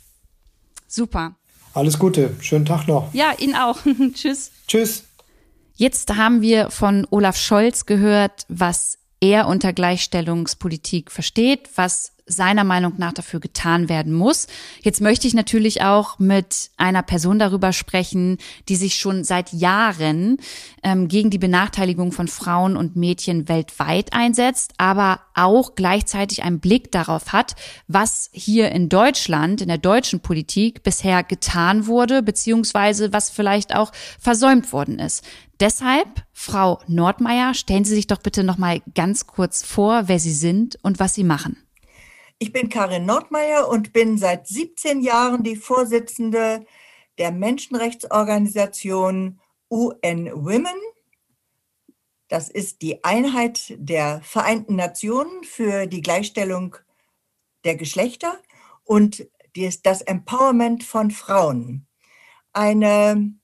Super. 0.88 1.36
Alles 1.74 2.00
Gute. 2.00 2.36
Schönen 2.40 2.66
Tag 2.66 2.88
noch. 2.88 3.14
Ja, 3.14 3.34
Ihnen 3.38 3.56
auch. 3.56 3.80
Tschüss. 4.14 4.52
Tschüss. 4.68 5.04
Jetzt 5.76 6.16
haben 6.16 6.42
wir 6.42 6.70
von 6.70 7.06
Olaf 7.10 7.36
Scholz 7.36 7.86
gehört, 7.86 8.46
was 8.48 9.00
er 9.20 9.48
unter 9.48 9.74
Gleichstellungspolitik 9.74 11.12
versteht, 11.12 11.70
was 11.76 12.13
seiner 12.26 12.64
Meinung 12.64 12.94
nach 12.98 13.14
dafür 13.14 13.40
getan 13.40 13.90
werden 13.90 14.14
muss. 14.14 14.48
Jetzt 14.82 15.02
möchte 15.02 15.28
ich 15.28 15.34
natürlich 15.34 15.82
auch 15.82 16.20
mit 16.20 16.72
einer 16.78 17.04
Person 17.04 17.40
darüber 17.40 17.74
sprechen, 17.74 18.38
die 18.70 18.76
sich 18.76 18.96
schon 18.96 19.24
seit 19.24 19.52
Jahren 19.52 20.38
ähm, 20.84 21.08
gegen 21.08 21.30
die 21.30 21.38
Benachteiligung 21.38 22.12
von 22.12 22.28
Frauen 22.28 22.78
und 22.78 22.96
Mädchen 22.96 23.50
weltweit 23.50 24.14
einsetzt, 24.14 24.74
aber 24.78 25.20
auch 25.34 25.76
gleichzeitig 25.76 26.44
einen 26.44 26.60
Blick 26.60 26.92
darauf 26.92 27.34
hat, 27.34 27.56
was 27.88 28.30
hier 28.32 28.72
in 28.72 28.90
Deutschland, 28.90 29.62
in 29.62 29.68
der 29.68 29.78
deutschen 29.78 30.22
Politik 30.22 30.84
bisher 30.84 31.24
getan 31.24 31.88
wurde, 31.88 32.24
beziehungsweise 32.24 33.12
was 33.12 33.30
vielleicht 33.30 33.76
auch 33.76 33.92
versäumt 34.20 34.72
worden 34.72 35.00
ist. 35.00 35.24
Deshalb, 35.60 36.24
Frau 36.34 36.80
Nordmeier, 36.88 37.54
stellen 37.54 37.86
Sie 37.86 37.96
sich 37.96 38.08
doch 38.08 38.18
bitte 38.18 38.44
noch 38.44 38.58
mal 38.58 38.82
ganz 38.96 39.28
kurz 39.28 39.64
vor, 39.64 40.08
wer 40.08 40.20
Sie 40.20 40.34
sind 40.34 40.78
und 40.82 41.00
was 41.00 41.14
Sie 41.14 41.24
machen. 41.24 41.63
Ich 42.44 42.52
bin 42.52 42.68
Karin 42.68 43.06
Nordmeier 43.06 43.70
und 43.70 43.94
bin 43.94 44.18
seit 44.18 44.48
17 44.48 45.00
Jahren 45.00 45.44
die 45.44 45.56
Vorsitzende 45.56 46.66
der 47.18 47.32
Menschenrechtsorganisation 47.32 49.40
UN 49.72 50.30
Women. 50.34 50.76
Das 52.28 52.50
ist 52.50 52.82
die 52.82 53.02
Einheit 53.06 53.74
der 53.78 54.20
Vereinten 54.24 54.76
Nationen 54.76 55.46
für 55.46 55.88
die 55.88 56.02
Gleichstellung 56.02 56.76
der 57.64 57.78
Geschlechter 57.78 58.38
und 58.84 59.26
das 59.84 60.02
Empowerment 60.02 60.84
von 60.84 61.12
Frauen. 61.12 61.88
Eine 62.52 63.36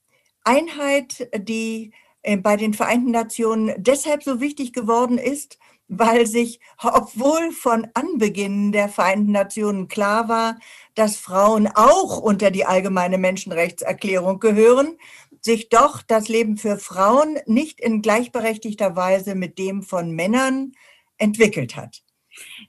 Einheit, 0.44 1.30
die 1.38 1.94
äh, 2.22 2.36
bei 2.36 2.58
den 2.58 2.74
Vereinten 2.74 3.12
Nationen 3.12 3.74
deshalb 3.78 4.24
so 4.24 4.42
wichtig 4.42 4.74
geworden 4.74 5.18
ist, 5.18 5.58
weil 5.90 6.28
sich, 6.28 6.60
obwohl 6.82 7.52
von 7.52 7.88
Anbeginn 7.96 8.72
der 8.72 8.88
Vereinten 8.90 9.32
Nationen 9.32 9.88
klar 9.88 10.30
war, 10.30 10.60
dass 10.96 11.18
Frauen 11.18 11.68
auch 11.68 12.20
unter 12.20 12.52
die 12.52 12.66
allgemeine 12.66 13.18
Menschenrechtserklärung 13.18 14.40
gehören, 14.40 14.98
sich 15.42 15.70
doch 15.70 16.02
das 16.02 16.28
Leben 16.28 16.58
für 16.58 16.78
Frauen 16.78 17.40
nicht 17.46 17.80
in 17.80 18.02
gleichberechtigter 18.02 18.96
Weise 18.96 19.36
mit 19.36 19.58
dem 19.58 19.82
von 19.82 20.12
Männern 20.12 20.74
entwickelt 21.18 21.76
hat. 21.76 22.04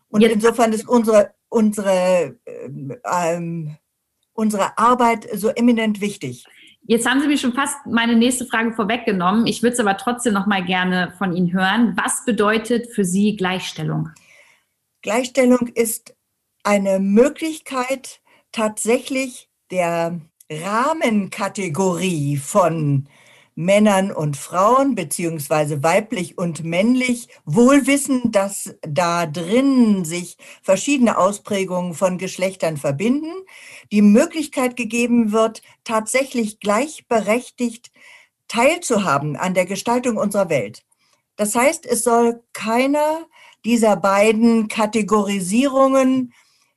Und 0.08 0.22
Jetzt. 0.22 0.34
insofern 0.34 0.72
ist 0.72 0.88
unsere, 0.88 1.34
unsere, 1.48 2.38
äh, 2.46 2.68
ähm, 3.04 3.76
unsere 4.32 4.78
Arbeit 4.78 5.28
so 5.34 5.48
eminent 5.50 6.00
wichtig. 6.00 6.46
Jetzt 6.82 7.08
haben 7.08 7.20
Sie 7.20 7.28
mir 7.28 7.38
schon 7.38 7.52
fast 7.52 7.76
meine 7.86 8.16
nächste 8.16 8.46
Frage 8.46 8.72
vorweggenommen. 8.72 9.46
Ich 9.46 9.62
würde 9.62 9.74
es 9.74 9.80
aber 9.80 9.96
trotzdem 9.96 10.32
noch 10.32 10.46
mal 10.46 10.64
gerne 10.64 11.12
von 11.18 11.36
Ihnen 11.36 11.52
hören. 11.52 11.96
Was 11.96 12.24
bedeutet 12.24 12.92
für 12.92 13.04
Sie 13.04 13.36
Gleichstellung? 13.36 14.10
Gleichstellung 15.02 15.68
ist 15.68 16.14
eine 16.64 16.98
Möglichkeit, 16.98 18.20
tatsächlich 18.52 19.48
der 19.70 20.20
Rahmenkategorie 20.50 22.36
von 22.36 23.08
Männern 23.54 24.12
und 24.12 24.36
Frauen, 24.36 24.94
beziehungsweise 24.94 25.82
weiblich 25.82 26.38
und 26.38 26.64
männlich, 26.64 27.28
wohl 27.44 27.86
wissen, 27.86 28.32
dass 28.32 28.74
da 28.82 29.26
drin 29.26 30.04
sich 30.04 30.36
verschiedene 30.62 31.18
Ausprägungen 31.18 31.94
von 31.94 32.18
Geschlechtern 32.18 32.76
verbinden, 32.76 33.32
die 33.92 34.02
Möglichkeit 34.02 34.76
gegeben 34.76 35.32
wird, 35.32 35.62
tatsächlich 35.84 36.60
gleichberechtigt 36.60 37.90
teilzuhaben 38.48 39.36
an 39.36 39.54
der 39.54 39.66
Gestaltung 39.66 40.16
unserer 40.16 40.48
Welt. 40.48 40.82
Das 41.36 41.54
heißt, 41.54 41.86
es 41.86 42.04
soll 42.04 42.42
keiner 42.52 43.26
dieser 43.64 43.96
beiden 43.96 44.68
Kategorisierungen 44.68 46.32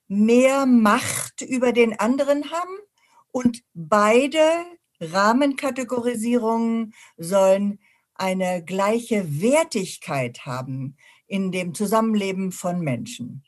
mehr 0.07 0.65
Macht 0.65 1.41
über 1.41 1.71
den 1.71 1.99
anderen 1.99 2.51
haben 2.51 2.77
und 3.31 3.63
beide 3.73 4.39
Rahmenkategorisierungen 5.03 6.93
sollen 7.17 7.79
eine 8.15 8.63
gleiche 8.63 9.41
Wertigkeit 9.41 10.45
haben 10.45 10.95
in 11.27 11.51
dem 11.51 11.73
Zusammenleben 11.73 12.51
von 12.51 12.79
Menschen. 12.81 13.43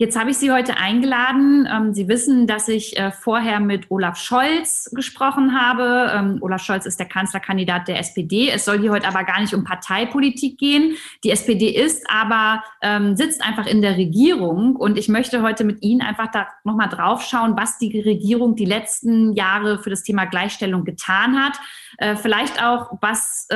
Jetzt 0.00 0.18
habe 0.18 0.30
ich 0.30 0.38
Sie 0.38 0.50
heute 0.50 0.78
eingeladen. 0.78 1.68
Ähm, 1.70 1.92
Sie 1.92 2.08
wissen, 2.08 2.46
dass 2.46 2.68
ich 2.68 2.98
äh, 2.98 3.12
vorher 3.12 3.60
mit 3.60 3.90
Olaf 3.90 4.16
Scholz 4.16 4.90
gesprochen 4.94 5.60
habe. 5.60 6.10
Ähm, 6.10 6.38
Olaf 6.40 6.64
Scholz 6.64 6.86
ist 6.86 6.98
der 6.98 7.06
Kanzlerkandidat 7.06 7.86
der 7.86 7.98
SPD. 7.98 8.48
Es 8.48 8.64
soll 8.64 8.80
hier 8.80 8.92
heute 8.92 9.06
aber 9.06 9.24
gar 9.24 9.42
nicht 9.42 9.52
um 9.52 9.62
Parteipolitik 9.62 10.56
gehen. 10.56 10.96
Die 11.22 11.30
SPD 11.30 11.68
ist 11.68 12.08
aber, 12.08 12.64
ähm, 12.80 13.14
sitzt 13.14 13.44
einfach 13.44 13.66
in 13.66 13.82
der 13.82 13.98
Regierung. 13.98 14.74
Und 14.74 14.96
ich 14.96 15.08
möchte 15.08 15.42
heute 15.42 15.64
mit 15.64 15.82
Ihnen 15.82 16.00
einfach 16.00 16.30
da 16.30 16.48
nochmal 16.64 16.88
drauf 16.88 17.22
schauen, 17.22 17.58
was 17.58 17.76
die 17.76 18.00
Regierung 18.00 18.56
die 18.56 18.64
letzten 18.64 19.34
Jahre 19.34 19.82
für 19.82 19.90
das 19.90 20.02
Thema 20.02 20.24
Gleichstellung 20.24 20.84
getan 20.84 21.38
hat. 21.38 21.60
Äh, 21.98 22.16
vielleicht 22.16 22.64
auch, 22.64 22.92
was 23.02 23.48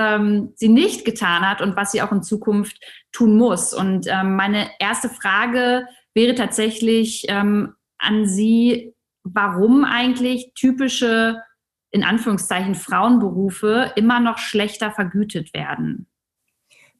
sie 0.57 0.69
nicht 0.69 1.05
getan 1.05 1.49
hat 1.49 1.63
und 1.63 1.77
was 1.77 1.93
sie 1.93 2.03
auch 2.03 2.13
in 2.13 2.23
Zukunft 2.23 2.79
tun 3.13 3.39
muss. 3.39 3.73
Und 3.73 4.07
meine 4.07 4.69
erste 4.81 5.09
Frage 5.09 5.87
wäre 6.15 6.35
tatsächlich 6.35 7.27
ähm, 7.29 7.75
an 7.99 8.27
Sie, 8.27 8.95
warum 9.25 9.85
eigentlich 9.85 10.53
typische, 10.55 11.43
in 11.91 12.05
Anführungszeichen, 12.05 12.75
Frauenberufe 12.75 13.93
immer 13.97 14.21
noch 14.21 14.39
schlechter 14.39 14.91
vergütet 14.93 15.53
werden. 15.55 16.07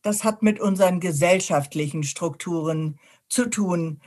Das 0.03 0.25
hat 0.25 0.43
mit 0.43 0.61
unseren 0.61 1.01
gesellschaftlichen 1.01 2.03
Strukturen 2.03 2.99
zu 3.29 3.49
tun. 3.49 4.01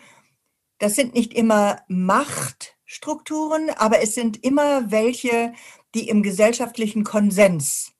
Das 0.78 0.96
sind 0.96 1.16
nicht 1.16 1.34
immer 1.34 1.80
Machtstrukturen, 1.88 3.72
aber 3.78 4.02
es 4.02 4.14
sind 4.14 4.44
immer 4.44 4.92
welche, 4.92 5.54
die 5.96 6.08
im 6.10 6.22
gesellschaftlichen 6.22 7.04
Konsens 7.04 7.94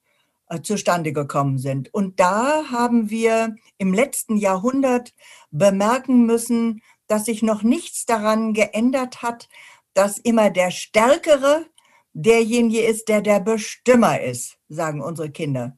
äh, 0.48 0.62
zustande 0.62 1.12
gekommen 1.12 1.58
sind. 1.58 1.92
Und 1.92 2.20
da 2.20 2.70
haben 2.70 3.10
wir 3.10 3.56
im 3.78 3.92
letzten 3.92 4.36
Jahrhundert 4.36 5.12
bemerken 5.50 6.24
müssen, 6.24 6.82
dass 7.08 7.24
sich 7.24 7.42
noch 7.42 7.62
nichts 7.62 8.06
daran 8.06 8.52
geändert 8.54 9.22
hat, 9.22 9.48
dass 9.94 10.18
immer 10.18 10.50
der 10.50 10.70
Stärkere 10.70 11.66
derjenige 12.12 12.82
ist, 12.82 13.08
der 13.08 13.22
der 13.22 13.40
Bestimmer 13.40 14.20
ist, 14.20 14.58
sagen 14.68 15.00
unsere 15.00 15.30
Kinder. 15.30 15.76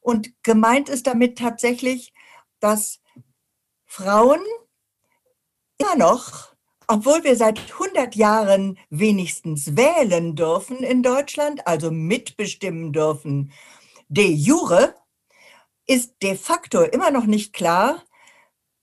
Und 0.00 0.32
gemeint 0.42 0.88
ist 0.88 1.06
damit 1.06 1.38
tatsächlich, 1.38 2.12
dass 2.58 3.00
Frauen 3.86 4.40
immer 5.78 5.96
noch, 5.96 6.54
obwohl 6.86 7.24
wir 7.24 7.36
seit 7.36 7.58
100 7.58 8.14
Jahren 8.16 8.78
wenigstens 8.88 9.76
wählen 9.76 10.34
dürfen 10.34 10.78
in 10.78 11.02
Deutschland, 11.02 11.66
also 11.66 11.90
mitbestimmen 11.90 12.92
dürfen, 12.92 13.52
de 14.08 14.26
jure, 14.26 14.94
ist 15.86 16.14
de 16.22 16.36
facto 16.36 16.82
immer 16.82 17.10
noch 17.10 17.26
nicht 17.26 17.52
klar, 17.52 18.04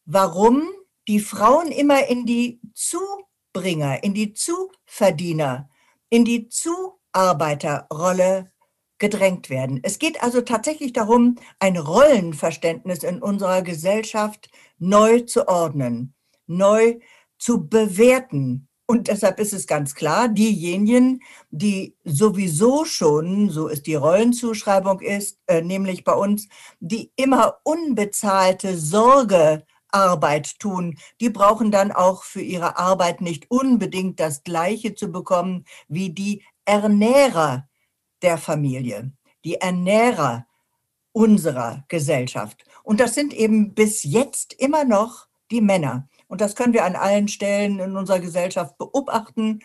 warum 0.05 0.69
die 1.07 1.19
Frauen 1.19 1.71
immer 1.71 2.07
in 2.07 2.25
die 2.25 2.59
Zubringer, 2.73 4.03
in 4.03 4.13
die 4.13 4.33
Zuverdiener, 4.33 5.69
in 6.09 6.25
die 6.25 6.49
Zuarbeiterrolle 6.49 8.51
gedrängt 8.99 9.49
werden. 9.49 9.79
Es 9.83 9.99
geht 9.99 10.21
also 10.23 10.41
tatsächlich 10.41 10.93
darum, 10.93 11.35
ein 11.59 11.77
Rollenverständnis 11.77 13.03
in 13.03 13.21
unserer 13.21 13.61
Gesellschaft 13.61 14.49
neu 14.79 15.21
zu 15.21 15.47
ordnen, 15.47 16.15
neu 16.47 16.99
zu 17.37 17.67
bewerten. 17.67 18.67
Und 18.89 19.09
deshalb 19.09 19.39
ist 19.39 19.53
es 19.53 19.67
ganz 19.67 19.95
klar, 19.95 20.29
diejenigen, 20.29 21.21
die 21.51 21.95
sowieso 22.05 22.85
schon, 22.85 23.49
so 23.49 23.67
ist 23.67 23.85
die 23.85 23.95
Rollenzuschreibung 23.95 25.01
ist, 25.01 25.39
äh, 25.47 25.61
nämlich 25.61 26.05
bei 26.05 26.13
uns, 26.13 26.47
die 26.79 27.11
immer 27.17 27.57
unbezahlte 27.63 28.77
Sorgearbeit 29.97 30.59
tun, 30.59 30.97
die 31.19 31.29
brauchen 31.29 31.71
dann 31.71 31.91
auch 31.91 32.23
für 32.23 32.41
ihre 32.41 32.77
Arbeit 32.77 33.21
nicht 33.21 33.49
unbedingt 33.49 34.19
das 34.19 34.43
Gleiche 34.43 34.93
zu 34.93 35.11
bekommen 35.11 35.65
wie 35.87 36.11
die 36.11 36.43
Ernährer 36.65 37.67
der 38.21 38.37
Familie, 38.37 39.11
die 39.43 39.55
Ernährer 39.55 40.45
unserer 41.13 41.83
Gesellschaft. 41.87 42.63
Und 42.83 42.99
das 42.99 43.15
sind 43.15 43.33
eben 43.33 43.73
bis 43.73 44.03
jetzt 44.03 44.53
immer 44.53 44.83
noch 44.83 45.27
die 45.49 45.61
Männer. 45.61 46.07
Und 46.27 46.41
das 46.41 46.55
können 46.55 46.73
wir 46.73 46.85
an 46.85 46.95
allen 46.95 47.27
Stellen 47.27 47.79
in 47.79 47.95
unserer 47.95 48.19
Gesellschaft 48.19 48.77
beobachten. 48.77 49.61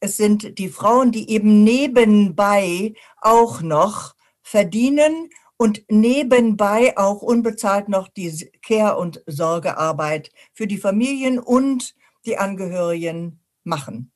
Es 0.00 0.16
sind 0.16 0.58
die 0.58 0.68
Frauen, 0.68 1.12
die 1.12 1.30
eben 1.30 1.64
nebenbei 1.64 2.94
auch 3.20 3.60
noch 3.60 4.14
verdienen 4.42 5.28
und 5.58 5.82
nebenbei 5.88 6.96
auch 6.96 7.22
unbezahlt 7.22 7.88
noch 7.88 8.08
die 8.08 8.50
Care- 8.62 8.98
und 8.98 9.22
Sorgearbeit 9.26 10.30
für 10.52 10.66
die 10.66 10.76
Familien 10.76 11.38
und 11.38 11.94
die 12.26 12.36
Angehörigen 12.36 13.40
machen. 13.64 14.12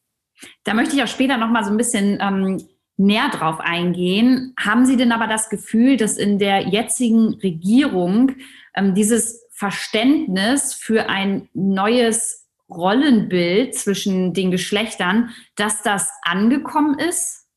Da 0.64 0.74
möchte 0.74 0.96
ich 0.96 1.02
auch 1.02 1.08
später 1.08 1.36
noch 1.36 1.50
mal 1.50 1.64
so 1.64 1.70
ein 1.70 1.76
bisschen 1.76 2.18
ähm, 2.20 2.62
näher 2.96 3.30
drauf 3.30 3.60
eingehen. 3.60 4.54
Haben 4.58 4.86
Sie 4.86 4.96
denn 4.96 5.12
aber 5.12 5.26
das 5.26 5.48
Gefühl, 5.48 5.96
dass 5.96 6.16
in 6.16 6.38
der 6.38 6.68
jetzigen 6.68 7.34
Regierung 7.34 8.32
ähm, 8.74 8.94
dieses 8.94 9.46
Verständnis 9.50 10.74
für 10.74 11.08
ein 11.08 11.48
neues 11.52 12.48
Rollenbild 12.70 13.74
zwischen 13.74 14.32
den 14.32 14.50
Geschlechtern, 14.50 15.30
dass 15.56 15.82
das 15.82 16.10
angekommen 16.22 16.98
ist? 16.98 17.48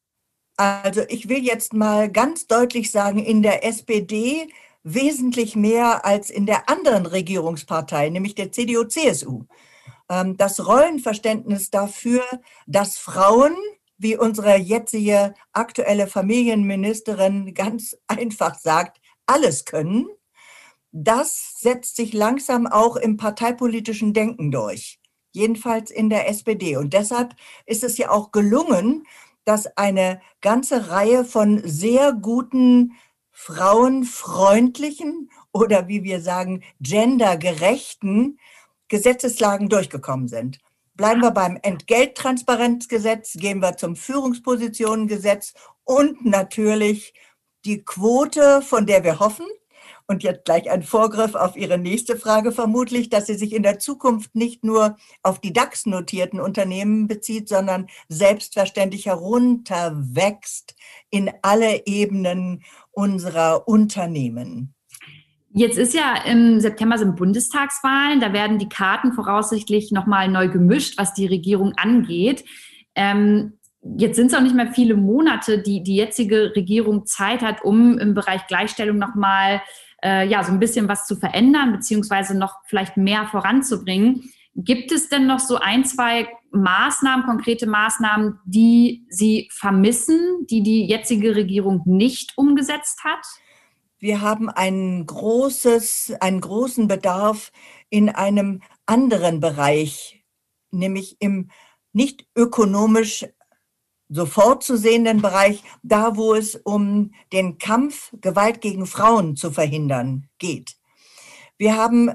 Also 0.57 1.01
ich 1.09 1.29
will 1.29 1.43
jetzt 1.43 1.73
mal 1.73 2.11
ganz 2.11 2.47
deutlich 2.47 2.91
sagen, 2.91 3.19
in 3.19 3.41
der 3.41 3.65
SPD 3.65 4.47
wesentlich 4.83 5.55
mehr 5.55 6.05
als 6.05 6.29
in 6.29 6.45
der 6.45 6.69
anderen 6.69 7.05
Regierungspartei, 7.05 8.09
nämlich 8.09 8.35
der 8.35 8.51
CDU-CSU. 8.51 9.45
Ähm, 10.09 10.37
das 10.37 10.65
Rollenverständnis 10.65 11.71
dafür, 11.71 12.23
dass 12.67 12.97
Frauen 12.97 13.55
wie 13.97 14.17
unsere 14.17 14.57
jetzige 14.57 15.33
aktuelle 15.53 16.07
Familienministerin 16.07 17.53
ganz 17.53 17.95
einfach 18.07 18.59
sagt, 18.59 18.99
alles 19.25 19.65
können, 19.65 20.07
das 20.91 21.55
setzt 21.57 21.95
sich 21.95 22.13
langsam 22.13 22.67
auch 22.67 22.97
im 22.97 23.17
parteipolitischen 23.17 24.13
Denken 24.13 24.51
durch, 24.51 24.99
jedenfalls 25.31 25.89
in 25.89 26.09
der 26.09 26.29
SPD. 26.29 26.75
Und 26.77 26.93
deshalb 26.93 27.35
ist 27.65 27.83
es 27.83 27.97
ja 27.97 28.11
auch 28.11 28.31
gelungen, 28.31 29.05
dass 29.45 29.77
eine 29.77 30.21
ganze 30.41 30.89
Reihe 30.89 31.25
von 31.25 31.61
sehr 31.65 32.13
guten, 32.13 32.93
frauenfreundlichen 33.31 35.29
oder 35.51 35.87
wie 35.87 36.03
wir 36.03 36.21
sagen, 36.21 36.63
gendergerechten 36.79 38.39
Gesetzeslagen 38.87 39.69
durchgekommen 39.69 40.27
sind. 40.27 40.59
Bleiben 40.95 41.21
wir 41.21 41.31
beim 41.31 41.57
Entgelttransparenzgesetz, 41.61 43.33
gehen 43.33 43.59
wir 43.59 43.75
zum 43.77 43.95
Führungspositionengesetz 43.95 45.53
und 45.83 46.23
natürlich 46.23 47.13
die 47.65 47.83
Quote, 47.83 48.61
von 48.61 48.85
der 48.85 49.03
wir 49.03 49.19
hoffen. 49.19 49.47
Und 50.07 50.23
jetzt 50.23 50.45
gleich 50.45 50.69
ein 50.69 50.83
Vorgriff 50.83 51.33
auf 51.33 51.55
Ihre 51.55 51.77
nächste 51.77 52.17
Frage 52.17 52.51
vermutlich, 52.51 53.09
dass 53.09 53.27
sie 53.27 53.35
sich 53.35 53.53
in 53.53 53.63
der 53.63 53.79
Zukunft 53.79 54.35
nicht 54.35 54.63
nur 54.63 54.97
auf 55.21 55.39
die 55.39 55.53
DAX-notierten 55.53 56.41
Unternehmen 56.41 57.07
bezieht, 57.07 57.47
sondern 57.47 57.87
selbstverständlich 58.09 59.05
herunterwächst 59.05 60.75
in 61.09 61.31
alle 61.41 61.85
Ebenen 61.85 62.63
unserer 62.91 63.67
Unternehmen. 63.67 64.73
Jetzt 65.55 65.77
ist 65.77 65.93
ja 65.93 66.15
im 66.25 66.59
September 66.59 66.97
sind 66.97 67.15
Bundestagswahlen, 67.15 68.19
da 68.19 68.33
werden 68.33 68.57
die 68.57 68.69
Karten 68.69 69.13
voraussichtlich 69.13 69.91
nochmal 69.91 70.27
neu 70.27 70.49
gemischt, 70.49 70.97
was 70.97 71.13
die 71.13 71.27
Regierung 71.27 71.73
angeht. 71.77 72.43
Ähm, 72.95 73.59
jetzt 73.97 74.15
sind 74.15 74.27
es 74.27 74.33
auch 74.33 74.41
nicht 74.41 74.55
mehr 74.55 74.73
viele 74.73 74.95
Monate, 74.95 75.61
die 75.61 75.83
die 75.83 75.95
jetzige 75.95 76.55
Regierung 76.55 77.05
Zeit 77.05 77.41
hat, 77.41 77.63
um 77.63 77.99
im 77.99 78.15
Bereich 78.15 78.47
Gleichstellung 78.47 78.97
nochmal 78.97 79.61
äh, 80.03 80.27
ja, 80.27 80.43
so 80.43 80.51
ein 80.51 80.59
bisschen 80.59 80.87
was 80.87 81.05
zu 81.07 81.15
verändern, 81.15 81.71
beziehungsweise 81.71 82.37
noch 82.37 82.57
vielleicht 82.65 82.97
mehr 82.97 83.27
voranzubringen. 83.27 84.31
Gibt 84.55 84.91
es 84.91 85.09
denn 85.09 85.25
noch 85.25 85.39
so 85.39 85.57
ein, 85.57 85.85
zwei 85.85 86.27
Maßnahmen, 86.51 87.25
konkrete 87.25 87.65
Maßnahmen, 87.65 88.39
die 88.45 89.05
Sie 89.09 89.49
vermissen, 89.51 90.45
die 90.49 90.61
die 90.61 90.85
jetzige 90.85 91.35
Regierung 91.35 91.81
nicht 91.85 92.33
umgesetzt 92.35 93.03
hat? 93.03 93.25
wir 94.03 94.19
haben 94.19 94.49
ein 94.49 95.05
großes, 95.05 96.15
einen 96.19 96.41
großen 96.41 96.89
Bedarf 96.89 97.53
in 97.89 98.09
einem 98.09 98.61
anderen 98.85 99.39
Bereich, 99.39 100.25
nämlich 100.71 101.15
im 101.21 101.49
nicht 101.93 102.27
ökonomisch 102.35 103.25
sofort 104.13 104.63
zu 104.63 104.77
sehenden 104.77 105.21
Bereich, 105.21 105.63
da 105.81 106.15
wo 106.15 106.35
es 106.35 106.55
um 106.55 107.11
den 107.31 107.57
Kampf 107.57 108.13
Gewalt 108.21 108.61
gegen 108.61 108.85
Frauen 108.85 109.35
zu 109.35 109.51
verhindern 109.51 110.29
geht. 110.37 110.75
Wir 111.57 111.75
haben 111.75 112.11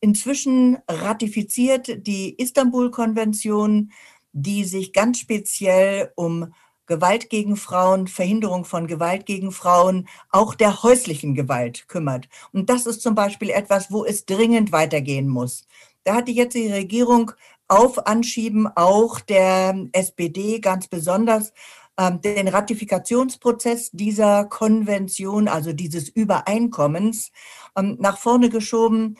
inzwischen 0.00 0.78
ratifiziert 0.88 2.06
die 2.06 2.34
Istanbul-Konvention, 2.38 3.92
die 4.32 4.64
sich 4.64 4.92
ganz 4.92 5.18
speziell 5.18 6.12
um 6.16 6.52
Gewalt 6.86 7.30
gegen 7.30 7.56
Frauen, 7.56 8.08
Verhinderung 8.08 8.64
von 8.66 8.86
Gewalt 8.86 9.24
gegen 9.24 9.52
Frauen, 9.52 10.06
auch 10.30 10.54
der 10.54 10.82
häuslichen 10.82 11.34
Gewalt 11.34 11.88
kümmert. 11.88 12.28
Und 12.52 12.68
das 12.68 12.84
ist 12.84 13.00
zum 13.00 13.14
Beispiel 13.14 13.50
etwas, 13.50 13.90
wo 13.90 14.04
es 14.04 14.26
dringend 14.26 14.70
weitergehen 14.70 15.28
muss. 15.28 15.66
Da 16.04 16.16
hat 16.16 16.28
die 16.28 16.34
jetzige 16.34 16.74
Regierung 16.74 17.32
auf 17.68 18.06
Anschieben 18.06 18.68
auch 18.74 19.20
der 19.20 19.88
SPD 19.92 20.60
ganz 20.60 20.88
besonders 20.88 21.52
ähm, 21.98 22.20
den 22.20 22.48
Ratifikationsprozess 22.48 23.90
dieser 23.92 24.44
Konvention, 24.46 25.48
also 25.48 25.72
dieses 25.72 26.08
Übereinkommens, 26.08 27.30
ähm, 27.76 27.96
nach 28.00 28.18
vorne 28.18 28.48
geschoben. 28.48 29.16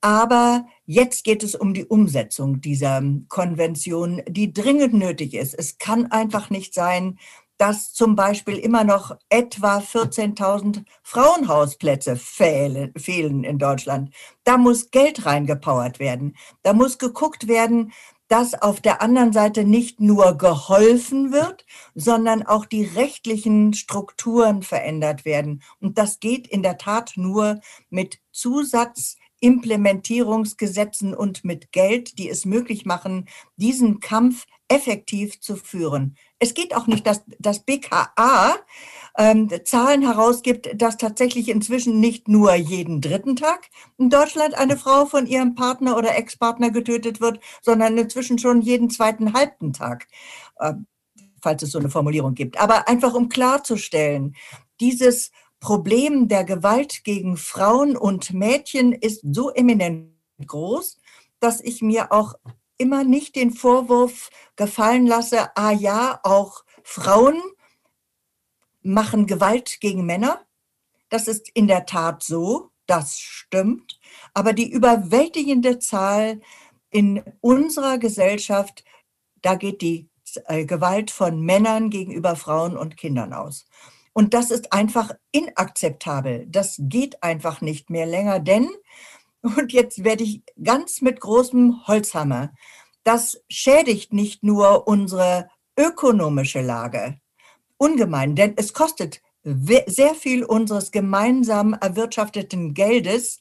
Aber 0.00 0.66
jetzt 0.86 1.24
geht 1.24 1.42
es 1.42 1.54
um 1.54 1.74
die 1.74 1.84
Umsetzung 1.84 2.60
dieser 2.60 3.02
Konvention, 3.28 4.22
die 4.28 4.52
dringend 4.52 4.94
nötig 4.94 5.34
ist. 5.34 5.54
Es 5.54 5.78
kann 5.78 6.06
einfach 6.06 6.50
nicht 6.50 6.72
sein, 6.72 7.18
dass 7.58 7.92
zum 7.92 8.14
Beispiel 8.16 8.56
immer 8.56 8.84
noch 8.84 9.16
etwa 9.28 9.78
14.000 9.78 10.84
Frauenhausplätze 11.02 12.16
fehlen, 12.16 13.44
in 13.44 13.58
Deutschland. 13.58 14.14
Da 14.44 14.56
muss 14.56 14.90
Geld 14.90 15.26
reingepowert 15.26 15.98
werden. 15.98 16.36
Da 16.62 16.72
muss 16.72 16.98
geguckt 16.98 17.48
werden, 17.48 17.92
dass 18.28 18.54
auf 18.54 18.80
der 18.80 19.02
anderen 19.02 19.32
Seite 19.32 19.64
nicht 19.64 20.00
nur 20.00 20.36
geholfen 20.36 21.32
wird, 21.32 21.64
sondern 21.94 22.42
auch 22.42 22.66
die 22.66 22.84
rechtlichen 22.84 23.72
Strukturen 23.72 24.62
verändert 24.62 25.24
werden. 25.24 25.62
Und 25.80 25.98
das 25.98 26.20
geht 26.20 26.46
in 26.46 26.62
der 26.62 26.78
Tat 26.78 27.12
nur 27.16 27.60
mit 27.90 28.20
Zusatz 28.30 29.16
Implementierungsgesetzen 29.40 31.14
und 31.14 31.44
mit 31.44 31.72
Geld, 31.72 32.18
die 32.18 32.28
es 32.28 32.44
möglich 32.44 32.84
machen, 32.84 33.28
diesen 33.56 34.00
Kampf 34.00 34.46
effektiv 34.68 35.40
zu 35.40 35.56
führen. 35.56 36.16
Es 36.38 36.54
geht 36.54 36.74
auch 36.74 36.86
nicht, 36.86 37.06
dass 37.06 37.22
das 37.38 37.60
BKA 37.60 38.56
ähm, 39.18 39.50
Zahlen 39.64 40.02
herausgibt, 40.02 40.80
dass 40.80 40.96
tatsächlich 40.96 41.48
inzwischen 41.48 41.98
nicht 41.98 42.28
nur 42.28 42.54
jeden 42.54 43.00
dritten 43.00 43.34
Tag 43.34 43.68
in 43.98 44.10
Deutschland 44.10 44.54
eine 44.54 44.76
Frau 44.76 45.06
von 45.06 45.26
ihrem 45.26 45.56
Partner 45.56 45.96
oder 45.96 46.16
Ex-Partner 46.16 46.70
getötet 46.70 47.20
wird, 47.20 47.40
sondern 47.60 47.98
inzwischen 47.98 48.38
schon 48.38 48.62
jeden 48.62 48.90
zweiten 48.90 49.32
halben 49.32 49.72
Tag, 49.72 50.06
äh, 50.60 50.74
falls 51.42 51.62
es 51.64 51.72
so 51.72 51.78
eine 51.78 51.90
Formulierung 51.90 52.34
gibt. 52.34 52.60
Aber 52.60 52.88
einfach 52.88 53.14
um 53.14 53.28
klarzustellen, 53.28 54.36
dieses 54.80 55.32
Problem 55.60 56.28
der 56.28 56.44
Gewalt 56.44 57.02
gegen 57.02 57.36
Frauen 57.36 57.96
und 57.96 58.32
Mädchen 58.32 58.92
ist 58.92 59.22
so 59.32 59.50
eminent 59.50 60.12
groß, 60.46 60.98
dass 61.40 61.60
ich 61.60 61.82
mir 61.82 62.12
auch 62.12 62.34
immer 62.78 63.04
nicht 63.04 63.36
den 63.36 63.52
Vorwurf 63.52 64.30
gefallen 64.56 65.06
lasse, 65.06 65.56
ah 65.56 65.72
ja, 65.72 66.20
auch 66.22 66.64
Frauen 66.82 67.40
machen 68.82 69.26
Gewalt 69.26 69.80
gegen 69.80 70.06
Männer. 70.06 70.40
Das 71.10 71.28
ist 71.28 71.48
in 71.50 71.66
der 71.68 71.86
Tat 71.86 72.22
so, 72.22 72.70
das 72.86 73.18
stimmt. 73.18 73.98
Aber 74.34 74.52
die 74.52 74.70
überwältigende 74.70 75.78
Zahl 75.78 76.40
in 76.90 77.22
unserer 77.40 77.98
Gesellschaft, 77.98 78.84
da 79.42 79.54
geht 79.54 79.82
die 79.82 80.08
äh, 80.46 80.64
Gewalt 80.64 81.10
von 81.10 81.40
Männern 81.40 81.90
gegenüber 81.90 82.36
Frauen 82.36 82.76
und 82.76 82.96
Kindern 82.96 83.32
aus. 83.32 83.66
Und 84.12 84.34
das 84.34 84.50
ist 84.50 84.72
einfach 84.72 85.12
inakzeptabel. 85.32 86.46
Das 86.48 86.76
geht 86.78 87.22
einfach 87.22 87.60
nicht 87.60 87.90
mehr 87.90 88.06
länger, 88.06 88.40
denn, 88.40 88.68
und 89.42 89.72
jetzt 89.72 90.04
werde 90.04 90.24
ich 90.24 90.42
ganz 90.62 91.00
mit 91.00 91.20
großem 91.20 91.86
Holzhammer, 91.86 92.52
das 93.04 93.42
schädigt 93.48 94.12
nicht 94.12 94.42
nur 94.42 94.86
unsere 94.86 95.48
ökonomische 95.78 96.60
Lage 96.60 97.20
ungemein, 97.78 98.34
denn 98.34 98.54
es 98.56 98.72
kostet 98.72 99.22
sehr 99.44 100.14
viel 100.14 100.44
unseres 100.44 100.90
gemeinsam 100.90 101.72
erwirtschafteten 101.72 102.74
Geldes, 102.74 103.40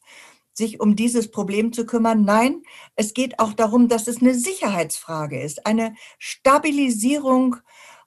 sich 0.54 0.80
um 0.80 0.96
dieses 0.96 1.30
Problem 1.30 1.74
zu 1.74 1.86
kümmern. 1.86 2.24
Nein, 2.24 2.64
es 2.96 3.14
geht 3.14 3.40
auch 3.40 3.54
darum, 3.54 3.90
dass 3.90 4.08
es 4.08 4.22
eine 4.22 4.34
Sicherheitsfrage 4.34 5.42
ist. 5.42 5.66
Eine 5.66 5.96
Stabilisierung 6.18 7.58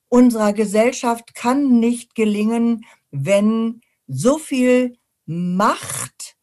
unserer 0.08 0.52
Gesellschaft 0.52 1.34
kann 1.34 1.78
nicht 1.78 2.14
gelingen, 2.14 2.84
wenn 3.10 3.82
so 4.06 4.38
viel 4.38 4.96
Macht 5.26 6.36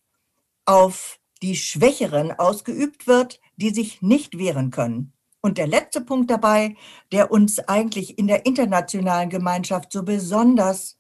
auf 0.66 1.20
die 1.39 1.56
Schwächeren 1.56 2.32
ausgeübt 2.32 3.08
wird, 3.08 3.39
die 3.56 3.69
sich 3.69 4.02
nicht 4.02 4.38
wehren 4.38 4.71
können. 4.71 5.13
Und 5.41 5.58
der 5.58 5.67
letzte 5.67 6.02
Punkt 6.02 6.30
dabei, 6.30 6.76
der 7.12 7.32
uns 7.32 7.60
eigentlich 7.60 8.17
in 8.17 8.28
der 8.28 8.45
internationalen 8.45 9.30
Gemeinschaft 9.30 9.91
so 9.91 10.04
besonders 10.04 10.97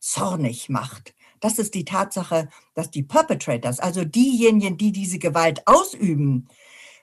zornig 0.00 0.68
macht, 0.68 1.14
das 1.40 1.58
ist 1.58 1.74
die 1.74 1.86
Tatsache, 1.86 2.48
dass 2.74 2.90
die 2.90 3.02
Perpetrators, 3.02 3.80
also 3.80 4.04
diejenigen, 4.04 4.76
die 4.76 4.92
diese 4.92 5.18
Gewalt 5.18 5.66
ausüben, 5.66 6.48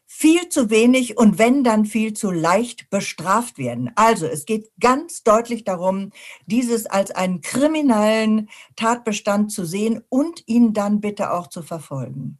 viel 0.05 0.47
zu 0.49 0.69
wenig 0.69 1.17
und 1.17 1.37
wenn 1.37 1.63
dann 1.63 1.85
viel 1.85 2.13
zu 2.13 2.31
leicht 2.31 2.89
bestraft 2.89 3.57
werden. 3.57 3.91
Also 3.95 4.25
es 4.25 4.45
geht 4.45 4.71
ganz 4.79 5.23
deutlich 5.23 5.63
darum, 5.63 6.11
dieses 6.45 6.85
als 6.85 7.11
einen 7.11 7.41
kriminellen 7.41 8.49
Tatbestand 8.75 9.51
zu 9.51 9.65
sehen 9.65 10.03
und 10.07 10.43
ihn 10.47 10.73
dann 10.73 11.01
bitte 11.01 11.33
auch 11.33 11.47
zu 11.47 11.61
verfolgen 11.61 12.37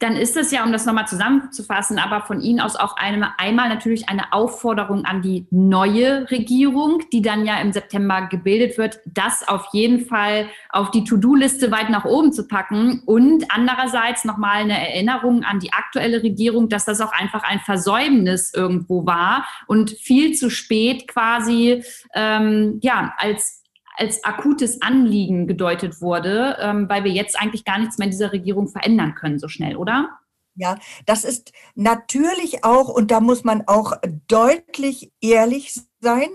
dann 0.00 0.16
ist 0.16 0.36
es 0.38 0.50
ja, 0.50 0.64
um 0.64 0.72
das 0.72 0.86
nochmal 0.86 1.06
zusammenzufassen, 1.06 1.98
aber 1.98 2.22
von 2.22 2.40
Ihnen 2.40 2.60
aus 2.60 2.74
auch 2.74 2.96
eine, 2.96 3.38
einmal 3.38 3.68
natürlich 3.68 4.08
eine 4.08 4.32
Aufforderung 4.32 5.04
an 5.04 5.20
die 5.20 5.46
neue 5.50 6.28
Regierung, 6.30 7.02
die 7.12 7.20
dann 7.20 7.44
ja 7.44 7.60
im 7.60 7.70
September 7.72 8.22
gebildet 8.22 8.78
wird, 8.78 9.00
das 9.04 9.46
auf 9.46 9.68
jeden 9.72 10.06
Fall 10.06 10.46
auf 10.70 10.90
die 10.90 11.04
To-Do-Liste 11.04 11.70
weit 11.70 11.90
nach 11.90 12.06
oben 12.06 12.32
zu 12.32 12.48
packen 12.48 13.02
und 13.04 13.44
andererseits 13.50 14.24
nochmal 14.24 14.62
eine 14.62 14.88
Erinnerung 14.88 15.44
an 15.44 15.60
die 15.60 15.74
aktuelle 15.74 16.22
Regierung, 16.22 16.70
dass 16.70 16.86
das 16.86 17.02
auch 17.02 17.12
einfach 17.12 17.42
ein 17.42 17.60
Versäumnis 17.60 18.54
irgendwo 18.54 19.04
war 19.04 19.46
und 19.66 19.90
viel 19.90 20.32
zu 20.32 20.48
spät 20.48 21.08
quasi 21.08 21.84
ähm, 22.14 22.78
ja 22.82 23.12
als 23.18 23.59
als 24.00 24.24
akutes 24.24 24.80
Anliegen 24.82 25.46
gedeutet 25.46 26.00
wurde, 26.00 26.56
ähm, 26.60 26.88
weil 26.88 27.04
wir 27.04 27.12
jetzt 27.12 27.38
eigentlich 27.38 27.64
gar 27.64 27.78
nichts 27.78 27.98
mehr 27.98 28.06
in 28.06 28.12
dieser 28.12 28.32
Regierung 28.32 28.68
verändern 28.68 29.14
können 29.14 29.38
so 29.38 29.48
schnell, 29.48 29.76
oder? 29.76 30.08
Ja, 30.56 30.76
das 31.06 31.24
ist 31.24 31.52
natürlich 31.74 32.64
auch, 32.64 32.88
und 32.88 33.10
da 33.10 33.20
muss 33.20 33.44
man 33.44 33.62
auch 33.66 33.94
deutlich 34.26 35.12
ehrlich 35.20 35.80
sein, 36.00 36.28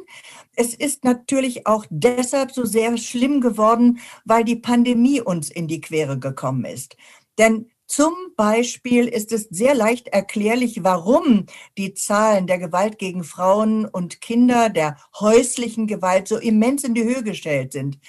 es 0.56 0.73
ist 0.73 1.04
natürlich 1.04 1.67
auch 1.67 1.86
deshalb 1.89 2.51
so 2.51 2.65
sehr 2.65 2.97
schlimm 2.97 3.41
geworden, 3.41 3.99
weil 4.23 4.43
die 4.43 4.56
Pandemie 4.56 5.21
uns 5.21 5.49
in 5.49 5.67
die 5.67 5.82
Quere 5.82 6.17
gekommen 6.17 6.65
ist. 6.65 6.95
Denn 7.38 7.69
zum 7.88 8.13
Beispiel 8.36 9.08
ist 9.08 9.32
es 9.32 9.43
sehr 9.50 9.76
leicht 9.76 10.08
erklärlich, 10.08 10.84
warum 10.84 11.45
die 11.78 11.93
Zahlen 11.93 12.48
der 12.48 12.58
Gewalt 12.58 12.98
gegen 12.98 13.24
Frauen 13.24 13.86
und 13.86 14.21
Kinder, 14.21 14.69
der 14.69 14.98
häuslichen 15.19 15.86
Gewalt 15.86 16.28
so 16.28 16.38
immens 16.38 16.84
in 16.84 16.95
die 16.95 17.04
Höhe 17.04 17.24
gestellt 17.24 17.74
sind. 17.74 18.00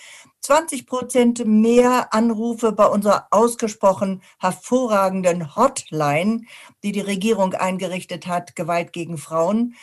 20 0.41 0.87
Prozent 0.87 1.47
mehr 1.47 2.15
Anrufe 2.15 2.73
bei 2.73 2.87
unserer 2.87 3.27
ausgesprochen 3.31 4.23
hervorragenden 4.39 5.57
Hotline, 5.57 6.43
die 6.83 6.93
die 6.93 7.01
Regierung 7.01 7.53
eingerichtet 7.53 8.27
hat, 8.27 8.57
Gewalt 8.57 8.93
gegen 8.93 9.19
Frauen. 9.19 9.75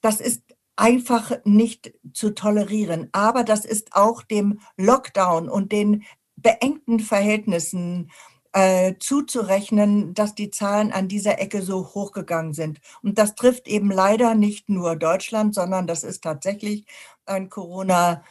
Das 0.00 0.20
ist 0.20 0.42
einfach 0.76 1.32
nicht 1.44 1.92
zu 2.14 2.30
tolerieren. 2.30 3.08
Aber 3.12 3.44
das 3.44 3.64
ist 3.64 3.94
auch 3.94 4.22
dem 4.22 4.60
Lockdown 4.76 5.48
und 5.48 5.72
den 5.72 6.04
beengten 6.36 7.00
Verhältnissen 7.00 8.10
äh, 8.52 8.94
zuzurechnen, 8.98 10.14
dass 10.14 10.34
die 10.34 10.50
Zahlen 10.50 10.92
an 10.92 11.08
dieser 11.08 11.40
Ecke 11.40 11.62
so 11.62 11.94
hochgegangen 11.94 12.52
sind. 12.52 12.80
Und 13.02 13.18
das 13.18 13.34
trifft 13.34 13.66
eben 13.66 13.90
leider 13.90 14.34
nicht 14.34 14.68
nur 14.68 14.96
Deutschland, 14.96 15.54
sondern 15.54 15.86
das 15.86 16.04
ist 16.04 16.22
tatsächlich 16.22 16.86
ein 17.24 17.48
Corona, 17.48 18.22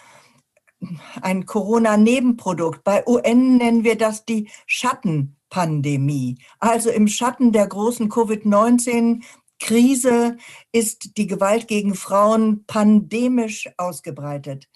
ein 1.21 1.45
Corona-Nebenprodukt. 1.45 2.83
Bei 2.83 3.05
UN 3.07 3.57
nennen 3.57 3.83
wir 3.83 3.97
das 3.97 4.25
die 4.25 4.49
Schattenpandemie. 4.67 6.37
Also 6.59 6.89
im 6.89 7.07
Schatten 7.07 7.51
der 7.51 7.67
großen 7.67 8.09
Covid-19 8.09 9.23
Krise 9.59 10.37
ist 10.71 11.17
die 11.17 11.27
Gewalt 11.27 11.67
gegen 11.67 11.93
Frauen 11.93 12.65
pandemisch 12.65 13.69
ausgebreitet. 13.77 14.67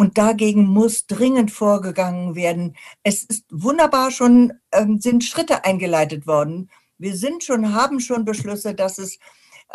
Und 0.00 0.16
dagegen 0.16 0.64
muss 0.64 1.08
dringend 1.08 1.50
vorgegangen 1.50 2.36
werden. 2.36 2.76
Es 3.02 3.24
ist 3.24 3.46
wunderbar 3.50 4.12
schon, 4.12 4.52
ähm, 4.70 5.00
sind 5.00 5.24
Schritte 5.24 5.64
eingeleitet 5.64 6.24
worden. 6.24 6.70
Wir 6.98 7.16
sind 7.16 7.42
schon, 7.42 7.74
haben 7.74 7.98
schon 7.98 8.24
Beschlüsse, 8.24 8.76
dass 8.76 8.98
es 8.98 9.18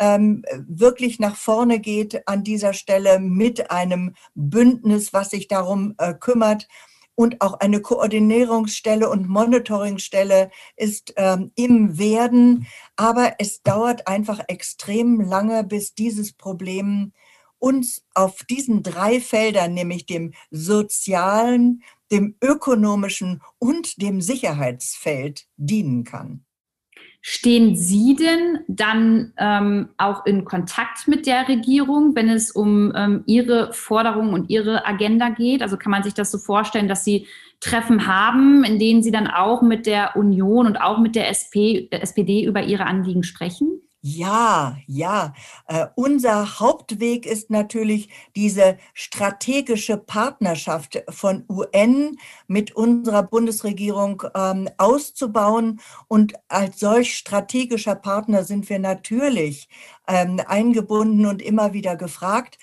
ähm, 0.00 0.42
wirklich 0.66 1.18
nach 1.18 1.36
vorne 1.36 1.78
geht 1.78 2.26
an 2.26 2.42
dieser 2.42 2.72
Stelle 2.72 3.20
mit 3.20 3.70
einem 3.70 4.14
Bündnis, 4.34 5.12
was 5.12 5.28
sich 5.28 5.46
darum 5.46 5.94
äh, 5.98 6.14
kümmert. 6.14 6.68
Und 7.14 7.42
auch 7.42 7.60
eine 7.60 7.82
Koordinierungsstelle 7.82 9.10
und 9.10 9.28
Monitoringstelle 9.28 10.50
ist 10.74 11.12
ähm, 11.16 11.52
im 11.54 11.98
Werden. 11.98 12.66
Aber 12.96 13.34
es 13.40 13.62
dauert 13.62 14.08
einfach 14.08 14.40
extrem 14.48 15.20
lange, 15.20 15.64
bis 15.64 15.94
dieses 15.94 16.32
Problem 16.32 17.12
uns 17.64 18.04
auf 18.12 18.44
diesen 18.44 18.82
drei 18.82 19.20
Feldern, 19.20 19.72
nämlich 19.72 20.04
dem 20.04 20.34
sozialen, 20.50 21.82
dem 22.12 22.36
ökonomischen 22.42 23.40
und 23.58 24.02
dem 24.02 24.20
Sicherheitsfeld 24.20 25.46
dienen 25.56 26.04
kann. 26.04 26.44
Stehen 27.22 27.74
Sie 27.74 28.16
denn 28.16 28.58
dann 28.68 29.32
ähm, 29.38 29.88
auch 29.96 30.26
in 30.26 30.44
Kontakt 30.44 31.08
mit 31.08 31.26
der 31.26 31.48
Regierung, 31.48 32.14
wenn 32.14 32.28
es 32.28 32.50
um 32.50 32.92
ähm, 32.94 33.22
Ihre 33.24 33.72
Forderungen 33.72 34.34
und 34.34 34.50
Ihre 34.50 34.84
Agenda 34.84 35.30
geht? 35.30 35.62
Also 35.62 35.78
kann 35.78 35.90
man 35.90 36.02
sich 36.02 36.12
das 36.12 36.30
so 36.30 36.36
vorstellen, 36.36 36.86
dass 36.86 37.02
Sie 37.02 37.26
Treffen 37.60 38.06
haben, 38.06 38.62
in 38.62 38.78
denen 38.78 39.02
Sie 39.02 39.10
dann 39.10 39.26
auch 39.26 39.62
mit 39.62 39.86
der 39.86 40.16
Union 40.16 40.66
und 40.66 40.76
auch 40.76 40.98
mit 40.98 41.16
der 41.16 41.30
SP, 41.32 41.88
SPD 41.90 42.44
über 42.44 42.62
Ihre 42.62 42.84
Anliegen 42.84 43.22
sprechen? 43.22 43.80
Ja, 44.06 44.76
ja. 44.86 45.32
Äh, 45.66 45.86
unser 45.94 46.60
Hauptweg 46.60 47.24
ist 47.24 47.48
natürlich 47.48 48.10
diese 48.36 48.76
strategische 48.92 49.96
Partnerschaft 49.96 51.02
von 51.08 51.46
UN 51.48 52.18
mit 52.46 52.76
unserer 52.76 53.22
Bundesregierung 53.22 54.22
ähm, 54.34 54.68
auszubauen. 54.76 55.80
Und 56.06 56.34
als 56.48 56.80
solch 56.80 57.16
strategischer 57.16 57.94
Partner 57.94 58.44
sind 58.44 58.68
wir 58.68 58.78
natürlich 58.78 59.70
ähm, 60.06 60.38
eingebunden 60.46 61.24
und 61.24 61.40
immer 61.40 61.72
wieder 61.72 61.96
gefragt. 61.96 62.58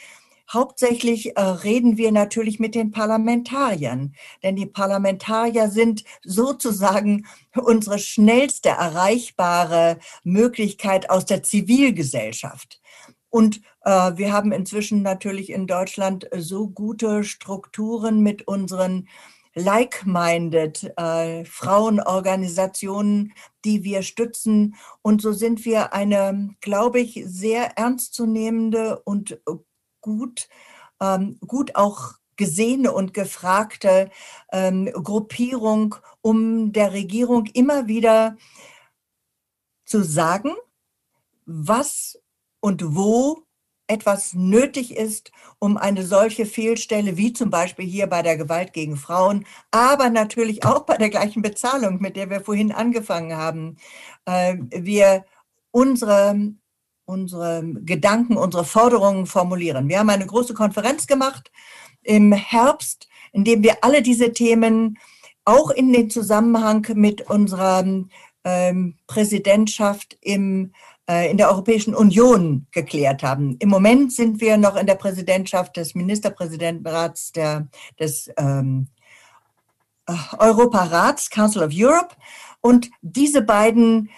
Hauptsächlich 0.53 1.37
äh, 1.37 1.41
reden 1.41 1.97
wir 1.97 2.11
natürlich 2.11 2.59
mit 2.59 2.75
den 2.75 2.91
Parlamentariern, 2.91 4.13
denn 4.43 4.55
die 4.57 4.65
Parlamentarier 4.65 5.69
sind 5.69 6.03
sozusagen 6.23 7.25
unsere 7.55 7.99
schnellste 7.99 8.69
erreichbare 8.69 9.99
Möglichkeit 10.23 11.09
aus 11.09 11.25
der 11.25 11.43
Zivilgesellschaft. 11.43 12.81
Und 13.29 13.61
äh, 13.85 14.11
wir 14.17 14.33
haben 14.33 14.51
inzwischen 14.51 15.01
natürlich 15.03 15.51
in 15.51 15.67
Deutschland 15.67 16.27
so 16.35 16.67
gute 16.67 17.23
Strukturen 17.23 18.21
mit 18.21 18.45
unseren 18.45 19.07
like-minded 19.53 20.93
äh, 20.97 21.45
Frauenorganisationen, 21.45 23.33
die 23.63 23.83
wir 23.83 24.01
stützen. 24.01 24.75
Und 25.01 25.21
so 25.21 25.31
sind 25.31 25.63
wir 25.63 25.93
eine, 25.93 26.55
glaube 26.59 26.99
ich, 26.99 27.23
sehr 27.25 27.77
ernstzunehmende 27.77 28.99
und 28.99 29.39
gut, 30.01 30.49
ähm, 30.99 31.37
gut 31.45 31.75
auch 31.75 32.13
gesehene 32.35 32.91
und 32.91 33.13
gefragte 33.13 34.09
ähm, 34.51 34.85
Gruppierung, 34.91 35.95
um 36.21 36.71
der 36.71 36.93
Regierung 36.93 37.45
immer 37.53 37.87
wieder 37.87 38.37
zu 39.85 40.03
sagen, 40.03 40.53
was 41.45 42.19
und 42.61 42.95
wo 42.95 43.43
etwas 43.91 44.33
nötig 44.33 44.95
ist, 44.95 45.31
um 45.59 45.75
eine 45.77 46.05
solche 46.05 46.45
Fehlstelle 46.45 47.17
wie 47.17 47.33
zum 47.33 47.49
Beispiel 47.49 47.85
hier 47.85 48.07
bei 48.07 48.21
der 48.21 48.37
Gewalt 48.37 48.71
gegen 48.71 48.95
Frauen, 48.95 49.45
aber 49.69 50.09
natürlich 50.09 50.63
auch 50.63 50.85
bei 50.85 50.95
der 50.95 51.09
gleichen 51.09 51.41
Bezahlung, 51.41 51.99
mit 52.01 52.15
der 52.15 52.29
wir 52.29 52.39
vorhin 52.39 52.71
angefangen 52.71 53.35
haben, 53.35 53.77
äh, 54.25 54.55
wir 54.71 55.25
unsere, 55.71 56.53
unsere 57.11 57.61
Gedanken, 57.81 58.37
unsere 58.37 58.63
Forderungen 58.63 59.25
formulieren. 59.25 59.89
Wir 59.89 59.99
haben 59.99 60.09
eine 60.09 60.25
große 60.25 60.53
Konferenz 60.53 61.07
gemacht 61.07 61.51
im 62.03 62.31
Herbst, 62.31 63.09
in 63.33 63.43
dem 63.43 63.63
wir 63.63 63.83
alle 63.83 64.01
diese 64.01 64.31
Themen 64.31 64.97
auch 65.43 65.71
in 65.71 65.91
den 65.91 66.09
Zusammenhang 66.09 66.87
mit 66.93 67.29
unserer 67.29 67.83
ähm, 68.43 68.95
Präsidentschaft 69.07 70.17
im 70.21 70.71
äh, 71.09 71.29
in 71.29 71.37
der 71.37 71.49
Europäischen 71.49 71.93
Union 71.93 72.67
geklärt 72.71 73.23
haben. 73.23 73.57
Im 73.59 73.69
Moment 73.69 74.13
sind 74.13 74.39
wir 74.39 74.55
noch 74.55 74.77
in 74.77 74.87
der 74.87 74.95
Präsidentschaft 74.95 75.75
des 75.75 75.93
Ministerpräsidentenrats 75.95 77.33
der, 77.33 77.67
des 77.99 78.29
ähm, 78.37 78.87
äh, 80.05 80.13
Europarats, 80.37 81.29
Council 81.29 81.63
of 81.63 81.71
Europe. 81.73 82.15
Und 82.61 82.89
diese 83.01 83.41
beiden 83.41 84.09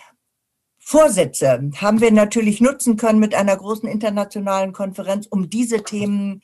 Vorsätze 0.86 1.72
haben 1.78 2.02
wir 2.02 2.12
natürlich 2.12 2.60
nutzen 2.60 2.98
können 2.98 3.20
mit 3.20 3.34
einer 3.34 3.56
großen 3.56 3.88
internationalen 3.88 4.74
Konferenz, 4.74 5.28
um 5.28 5.50
diese 5.50 5.84
Themen 5.84 6.42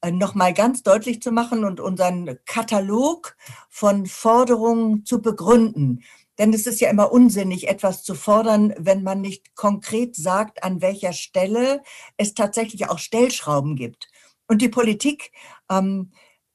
äh, 0.00 0.10
nochmal 0.10 0.54
ganz 0.54 0.82
deutlich 0.82 1.20
zu 1.20 1.30
machen 1.30 1.64
und 1.64 1.78
unseren 1.78 2.38
Katalog 2.46 3.36
von 3.68 4.06
Forderungen 4.06 5.04
zu 5.04 5.20
begründen. 5.20 6.02
Denn 6.38 6.54
es 6.54 6.66
ist 6.66 6.80
ja 6.80 6.88
immer 6.88 7.12
unsinnig, 7.12 7.68
etwas 7.68 8.02
zu 8.02 8.14
fordern, 8.14 8.74
wenn 8.78 9.02
man 9.02 9.20
nicht 9.20 9.54
konkret 9.54 10.16
sagt, 10.16 10.64
an 10.64 10.80
welcher 10.80 11.12
Stelle 11.12 11.82
es 12.16 12.32
tatsächlich 12.32 12.88
auch 12.88 12.98
Stellschrauben 12.98 13.76
gibt. 13.76 14.08
Und 14.48 14.62
die 14.62 14.70
Politik 14.70 15.32
ähm, 15.70 16.12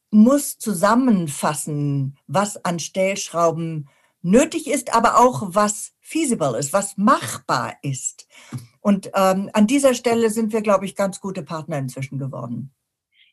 muss 0.10 0.58
zusammenfassen, 0.58 2.18
was 2.26 2.66
an 2.66 2.80
Stellschrauben 2.80 3.90
nötig 4.24 4.68
ist, 4.68 4.94
aber 4.94 5.20
auch 5.20 5.44
was 5.50 5.94
feasible 6.08 6.58
ist, 6.58 6.72
was 6.74 6.98
machbar 6.98 7.76
ist. 7.82 8.28
Und 8.80 9.12
ähm, 9.14 9.50
an 9.54 9.68
dieser 9.68 9.94
Stelle 9.94 10.30
sind 10.30 10.54
wir, 10.54 10.62
glaube 10.62 10.86
ich, 10.86 10.96
ganz 10.96 11.20
gute 11.20 11.44
Partner 11.44 11.78
inzwischen 11.78 12.18
geworden. 12.18 12.72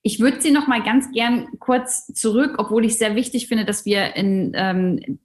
Ich 0.03 0.21
würde 0.21 0.41
Sie 0.43 0.51
noch 0.51 0.67
mal 0.67 0.83
ganz 0.83 1.11
gern 1.13 1.47
kurz 1.61 2.07
zurück, 2.09 2.57
obwohl 2.59 2.85
ich 2.85 2.99
sehr 2.99 3.15
wichtig 3.15 3.47
finde, 3.47 3.65
dass 3.65 3.85
wir 3.85 4.17
in 4.17 4.53
ähm, 4.55 5.19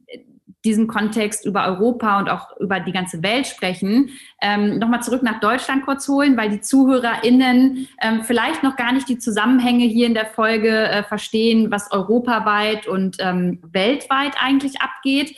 diesem 0.64 0.88
Kontext 0.88 1.46
über 1.46 1.66
Europa 1.66 2.20
und 2.20 2.30
auch 2.30 2.56
über 2.58 2.80
die 2.80 2.92
ganze 2.92 3.24
Welt 3.24 3.48
sprechen, 3.48 4.12
ähm, 4.42 4.78
nochmal 4.78 5.02
zurück 5.02 5.24
nach 5.24 5.40
Deutschland 5.40 5.86
kurz 5.86 6.08
holen, 6.08 6.38
weil 6.38 6.50
die 6.50 6.62
ZuhörerInnen 6.62 7.88
ähm, 8.02 8.24
vielleicht 8.24 8.62
noch 8.62 8.76
gar 8.76 8.92
nicht 8.92 9.10
die 9.10 9.18
Zusammenhänge 9.18 9.86
hier 9.86 10.06
in 10.06 10.14
der 10.14 10.26
Folge 10.26 10.70
äh, 10.70 11.04
verstehen, 11.04 11.72
was 11.72 11.92
europaweit 11.92 12.88
und 12.88 13.18
ähm, 13.20 13.60
weltweit 13.72 14.36
eigentlich 14.40 14.82
abgeht. 14.82 15.36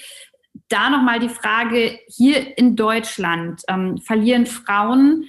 Da 0.71 0.89
nochmal 0.89 1.19
die 1.19 1.27
Frage, 1.27 1.99
hier 2.07 2.57
in 2.57 2.77
Deutschland 2.77 3.61
ähm, 3.67 3.97
verlieren 3.97 4.45
Frauen 4.45 5.25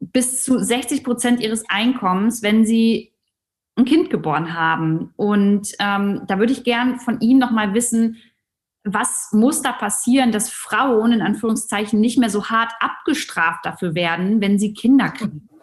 bis 0.00 0.42
zu 0.42 0.58
60 0.58 1.04
Prozent 1.04 1.40
ihres 1.40 1.62
Einkommens, 1.68 2.42
wenn 2.42 2.66
sie 2.66 3.12
ein 3.76 3.84
Kind 3.84 4.10
geboren 4.10 4.52
haben. 4.54 5.12
Und 5.14 5.74
ähm, 5.78 6.22
da 6.26 6.40
würde 6.40 6.52
ich 6.52 6.64
gern 6.64 6.98
von 6.98 7.20
Ihnen 7.20 7.38
nochmal 7.38 7.72
wissen, 7.72 8.16
was 8.82 9.28
muss 9.30 9.62
da 9.62 9.70
passieren, 9.72 10.32
dass 10.32 10.50
Frauen 10.50 11.12
in 11.12 11.22
Anführungszeichen 11.22 12.00
nicht 12.00 12.18
mehr 12.18 12.30
so 12.30 12.46
hart 12.46 12.72
abgestraft 12.80 13.64
dafür 13.64 13.94
werden, 13.94 14.40
wenn 14.40 14.58
sie 14.58 14.74
Kinder 14.74 15.10
kriegen? 15.10 15.48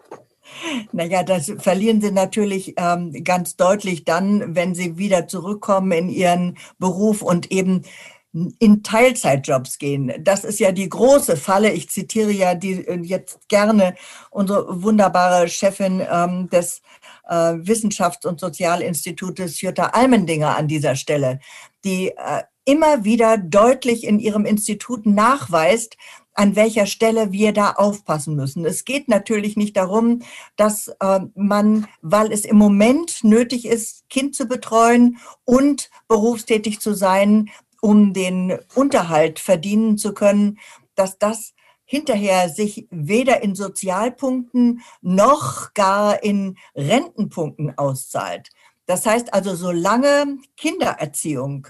Naja, 0.92 1.24
das 1.24 1.52
verlieren 1.58 2.00
sie 2.00 2.10
natürlich 2.10 2.72
ähm, 2.78 3.12
ganz 3.22 3.56
deutlich 3.56 4.06
dann, 4.06 4.56
wenn 4.56 4.74
sie 4.74 4.96
wieder 4.96 5.28
zurückkommen 5.28 5.92
in 5.92 6.08
ihren 6.08 6.56
Beruf 6.78 7.20
und 7.20 7.52
eben 7.52 7.84
in 8.32 8.82
Teilzeitjobs 8.82 9.78
gehen. 9.78 10.12
Das 10.20 10.44
ist 10.44 10.60
ja 10.60 10.70
die 10.70 10.88
große 10.88 11.36
Falle. 11.36 11.72
Ich 11.72 11.88
zitiere 11.88 12.30
ja 12.30 12.54
die, 12.54 12.86
äh, 12.86 13.00
jetzt 13.02 13.48
gerne 13.48 13.94
unsere 14.30 14.82
wunderbare 14.82 15.48
Chefin 15.48 16.02
ähm, 16.10 16.48
des 16.50 16.82
äh, 17.28 17.34
Wissenschafts- 17.34 18.26
und 18.26 18.38
Sozialinstitutes 18.38 19.60
Jutta 19.60 19.86
Almendinger 19.86 20.56
an 20.56 20.68
dieser 20.68 20.94
Stelle, 20.94 21.40
die 21.84 22.08
äh, 22.08 22.42
immer 22.64 23.04
wieder 23.04 23.38
deutlich 23.38 24.04
in 24.04 24.18
ihrem 24.18 24.44
Institut 24.44 25.06
nachweist, 25.06 25.96
an 26.34 26.54
welcher 26.54 26.86
Stelle 26.86 27.32
wir 27.32 27.52
da 27.52 27.72
aufpassen 27.72 28.36
müssen. 28.36 28.64
Es 28.64 28.84
geht 28.84 29.08
natürlich 29.08 29.56
nicht 29.56 29.76
darum, 29.76 30.20
dass 30.56 30.88
äh, 31.00 31.20
man, 31.34 31.88
weil 32.02 32.30
es 32.30 32.44
im 32.44 32.56
Moment 32.56 33.24
nötig 33.24 33.64
ist, 33.64 34.08
Kind 34.10 34.36
zu 34.36 34.46
betreuen 34.46 35.16
und 35.44 35.90
berufstätig 36.06 36.78
zu 36.78 36.94
sein, 36.94 37.48
um 37.80 38.12
den 38.12 38.58
Unterhalt 38.74 39.38
verdienen 39.38 39.98
zu 39.98 40.14
können, 40.14 40.58
dass 40.94 41.18
das 41.18 41.54
hinterher 41.84 42.50
sich 42.50 42.86
weder 42.90 43.42
in 43.42 43.54
Sozialpunkten 43.54 44.82
noch 45.00 45.72
gar 45.72 46.22
in 46.22 46.58
Rentenpunkten 46.74 47.78
auszahlt. 47.78 48.50
Das 48.86 49.06
heißt 49.06 49.32
also, 49.32 49.54
solange 49.54 50.38
Kindererziehung 50.56 51.68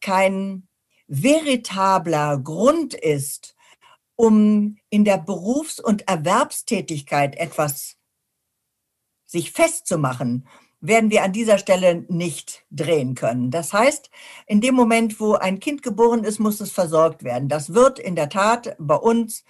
kein 0.00 0.68
veritabler 1.06 2.38
Grund 2.38 2.94
ist, 2.94 3.56
um 4.16 4.78
in 4.90 5.04
der 5.04 5.18
Berufs- 5.18 5.80
und 5.80 6.08
Erwerbstätigkeit 6.08 7.36
etwas 7.36 7.96
sich 9.26 9.52
festzumachen, 9.52 10.46
werden 10.80 11.10
wir 11.10 11.24
an 11.24 11.32
dieser 11.32 11.58
Stelle 11.58 12.04
nicht 12.08 12.64
drehen 12.70 13.14
können. 13.14 13.50
Das 13.50 13.72
heißt, 13.72 14.10
in 14.46 14.60
dem 14.60 14.74
Moment, 14.74 15.18
wo 15.20 15.34
ein 15.34 15.58
Kind 15.60 15.82
geboren 15.82 16.24
ist, 16.24 16.38
muss 16.38 16.60
es 16.60 16.70
versorgt 16.70 17.24
werden. 17.24 17.48
Das 17.48 17.74
wird 17.74 17.98
in 17.98 18.14
der 18.14 18.28
Tat 18.28 18.76
bei 18.78 18.94
uns 18.94 19.44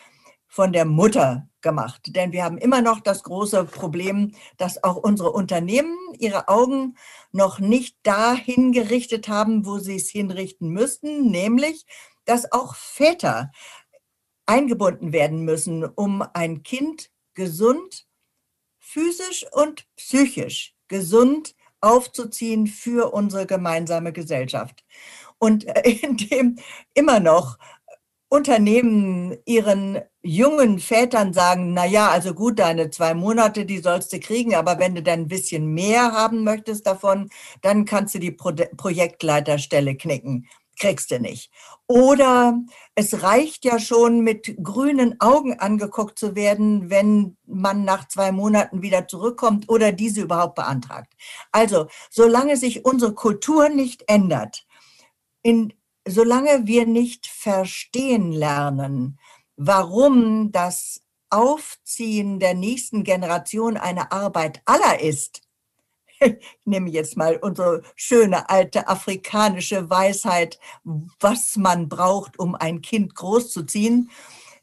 von 0.47 0.73
der 0.73 0.87
Mutter 0.87 1.49
gemacht. 1.61 2.01
Denn 2.17 2.33
wir 2.33 2.45
haben 2.45 2.57
immer 2.57 2.81
noch 2.81 3.01
das 3.01 3.23
große 3.23 3.65
Problem, 3.65 4.33
dass 4.57 4.83
auch 4.83 4.97
unsere 4.97 5.31
Unternehmen 5.33 5.97
ihre 6.19 6.49
Augen 6.49 6.97
noch 7.33 7.59
nicht 7.59 7.99
dahin 8.03 8.73
gerichtet 8.73 9.29
haben, 9.29 9.67
wo 9.67 9.79
sie 9.79 9.97
es 9.97 10.09
hinrichten 10.09 10.71
müssten, 10.71 11.31
nämlich, 11.31 11.85
dass 12.25 12.51
auch 12.53 12.75
Väter 12.75 13.51
eingebunden 14.47 15.13
werden 15.13 15.45
müssen, 15.45 15.85
um 15.85 16.25
ein 16.33 16.63
Kind 16.63 17.11
gesund, 17.35 18.07
physisch 18.79 19.45
und 19.53 19.87
psychisch 19.97 20.78
gesund 20.89 21.55
aufzuziehen 21.81 22.67
für 22.67 23.13
unsere 23.13 23.47
gemeinsame 23.47 24.13
Gesellschaft. 24.13 24.85
Und 25.39 25.65
indem 26.03 26.59
immer 26.95 27.21
noch 27.21 27.59
Unternehmen 28.31 29.39
ihren 29.47 30.01
jungen 30.23 30.79
Vätern 30.81 31.33
sagen, 31.33 31.73
na 31.73 31.87
ja, 31.87 32.11
also 32.11 32.35
gut, 32.35 32.59
deine 32.59 32.91
zwei 32.91 33.15
Monate, 33.15 33.65
die 33.65 33.79
sollst 33.79 34.13
du 34.13 34.21
kriegen, 34.21 34.55
aber 34.55 34.79
wenn 34.79 34.95
du 34.95 35.03
dann 35.03 35.21
ein 35.21 35.29
bisschen 35.29 35.73
mehr 35.73 36.13
haben 36.13 36.45
möchtest 36.45 36.87
davon, 36.87 37.31
dann 37.63 37.87
kannst 37.87 38.15
du 38.15 38.19
die 38.19 38.33
Pro 38.33 38.53
Projektleiterstelle 38.77 39.97
knicken. 39.97 40.47
Kriegst 40.79 41.11
du 41.11 41.19
nicht. 41.19 41.51
Oder 41.89 42.61
es 42.95 43.23
reicht 43.23 43.65
ja 43.65 43.81
schon, 43.81 44.21
mit 44.21 44.57
grünen 44.63 45.21
Augen 45.21 45.59
angeguckt 45.59 46.19
zu 46.19 46.37
werden, 46.37 46.89
wenn 46.89 47.37
man 47.47 47.85
nach 47.85 48.07
zwei 48.07 48.31
Monaten 48.31 48.83
wieder 48.83 49.09
zurückkommt 49.09 49.69
oder 49.69 49.91
diese 49.93 50.21
überhaupt 50.23 50.55
beantragt. 50.55 51.15
Also, 51.51 51.89
solange 52.11 52.57
sich 52.57 52.85
unsere 52.85 53.15
Kultur 53.15 53.69
nicht 53.71 54.05
ändert, 54.07 54.67
in, 55.43 55.73
solange 56.07 56.67
wir 56.67 56.87
nicht 56.87 57.27
verstehen 57.27 58.31
lernen, 58.31 59.19
warum 59.57 60.53
das 60.53 61.03
Aufziehen 61.31 62.39
der 62.39 62.55
nächsten 62.55 63.03
Generation 63.03 63.77
eine 63.77 64.13
Arbeit 64.13 64.63
aller 64.65 65.01
ist, 65.01 65.43
ich 66.21 66.37
nehme 66.65 66.91
jetzt 66.91 67.17
mal 67.17 67.37
unsere 67.37 67.83
schöne 67.97 68.49
alte 68.49 68.89
afrikanische 68.89 69.89
Weisheit, 69.91 70.59
was 70.85 71.57
man 71.57 71.89
braucht, 71.89 72.39
um 72.39 72.55
ein 72.55 72.83
Kind 72.83 73.15
großzuziehen, 73.15 74.11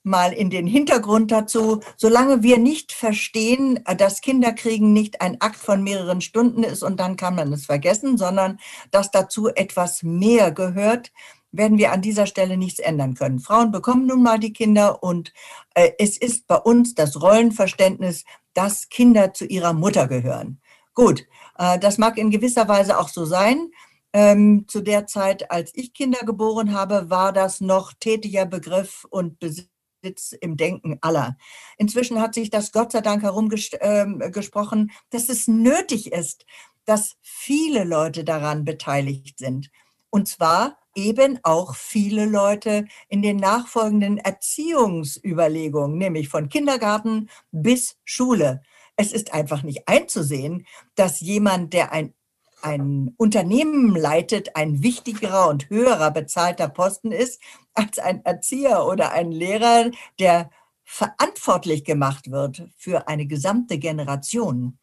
mal 0.04 0.34
in 0.34 0.50
den 0.50 0.68
Hintergrund 0.68 1.32
dazu. 1.32 1.82
Solange 1.98 2.44
wir 2.44 2.58
nicht 2.58 2.94
verstehen, 2.94 3.80
dass 3.98 4.22
Kinderkriegen 4.22 4.94
nicht 4.94 5.22
ein 5.22 5.41
Akt 5.41 5.58
von 5.58 5.84
mehreren 5.84 6.22
Stunden 6.22 6.63
ist 6.63 6.84
und 6.84 7.00
dann 7.00 7.15
kann 7.15 7.36
man 7.36 7.52
es 7.52 7.65
vergessen, 7.65 8.18
sondern 8.18 8.60
dass 8.91 9.12
dazu 9.12 9.50
etwas 9.50 10.04
mehr 10.04 10.52
gehört, 10.52 11.12
werden 11.58 11.78
wir 11.78 11.91
an 11.91 12.02
dieser 12.02 12.26
Stelle 12.28 12.58
nichts 12.58 12.80
ändern 12.80 13.15
können. 13.15 13.39
Frauen 13.39 13.72
bekommen 13.72 14.06
nun 14.08 14.22
mal 14.22 14.39
die 14.39 14.54
Kinder 14.54 15.02
und 15.02 15.34
äh, 15.74 15.91
es 15.98 16.18
ist 16.18 16.48
bei 16.48 16.58
uns 16.58 16.96
das 16.96 17.22
Rollenverständnis, 17.22 18.26
dass 18.54 18.89
Kinder 18.89 19.34
zu 19.34 19.46
ihrer 19.46 19.74
Mutter 19.74 20.08
gehören. 20.08 20.60
Gut, 20.94 21.26
das 21.58 21.98
mag 21.98 22.18
in 22.18 22.32
gewisser 22.32 22.68
Weise 22.68 23.00
auch 23.00 23.10
so 23.10 23.26
sein. 23.26 23.72
Ähm, 24.13 24.65
zu 24.68 24.82
der 24.82 25.08
Zeit, 25.08 25.52
als 25.52 25.72
ich 25.76 25.94
Kinder 25.94 26.20
geboren 26.20 26.74
habe, 26.74 27.10
war 27.10 27.34
das 27.34 27.60
noch 27.60 27.91
tätiger 28.00 28.46
Begriff 28.46 29.06
und 29.10 29.39
Besitz 29.39 30.32
im 30.39 30.56
Denken 30.56 31.00
aller. 31.02 31.38
Inzwischen 31.78 32.22
hat 32.22 32.34
sich 32.34 32.50
das 32.50 32.72
Gott 32.72 32.94
sei 32.94 33.02
Dank 33.02 33.24
herumgesprochen, 33.24 34.80
ähm, 34.80 34.91
dass 35.10 35.28
es 35.28 35.48
nötig 35.48 36.13
ist, 36.13 36.46
dass 36.86 37.18
viele 37.22 37.84
Leute 37.84 38.24
daran 38.24 38.63
beteiligt 38.63 39.39
sind. 39.39 39.70
Und 40.10 40.30
zwar 40.30 40.78
eben 40.96 41.39
auch 41.44 41.76
viele 41.76 42.26
Leute 42.26 42.86
in 43.10 43.22
den 43.22 43.36
nachfolgenden 43.36 44.18
Erziehungsüberlegungen, 44.18 45.98
nämlich 45.98 46.30
von 46.30 46.48
Kindergarten 46.48 47.30
bis 47.52 47.98
Schule. 48.06 48.62
Es 48.95 49.12
ist 49.12 49.34
einfach 49.34 49.63
nicht 49.63 49.88
einzusehen, 49.88 50.65
dass 50.95 51.19
jemand, 51.19 51.73
der 51.73 51.91
ein, 51.91 52.13
ein 52.62 53.13
Unternehmen 53.17 53.95
leitet, 53.95 54.55
ein 54.55 54.81
wichtigerer 54.81 55.49
und 55.49 55.69
höherer 55.69 56.12
bezahlter 56.12 56.69
Posten 56.69 57.12
ist, 57.12 57.41
als 57.73 57.99
ein 57.99 58.23
Erzieher 58.25 58.86
oder 58.86 59.12
ein 59.12 59.31
Lehrer, 59.31 59.91
der 60.19 60.49
verantwortlich 60.86 61.84
gemacht 61.84 62.31
wird 62.31 62.69
für 62.77 63.08
eine 63.08 63.25
gesamte 63.25 63.79
Generation. 63.79 64.77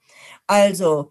Also 0.47 1.11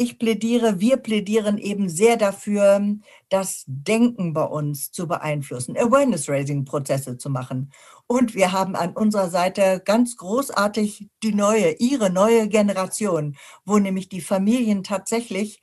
ich 0.00 0.18
plädiere, 0.18 0.78
wir 0.78 0.96
plädieren 0.98 1.58
eben 1.58 1.88
sehr 1.88 2.16
dafür, 2.16 2.80
das 3.28 3.64
Denken 3.66 4.32
bei 4.32 4.44
uns 4.44 4.92
zu 4.92 5.08
beeinflussen, 5.08 5.76
Awareness-Raising-Prozesse 5.76 7.18
zu 7.18 7.28
machen. 7.28 7.72
Und 8.06 8.36
wir 8.36 8.52
haben 8.52 8.76
an 8.76 8.92
unserer 8.92 9.28
Seite 9.28 9.82
ganz 9.84 10.16
großartig 10.16 11.10
die 11.24 11.34
neue, 11.34 11.72
ihre 11.80 12.10
neue 12.10 12.48
Generation, 12.48 13.36
wo 13.64 13.78
nämlich 13.78 14.08
die 14.08 14.20
Familien 14.20 14.84
tatsächlich 14.84 15.60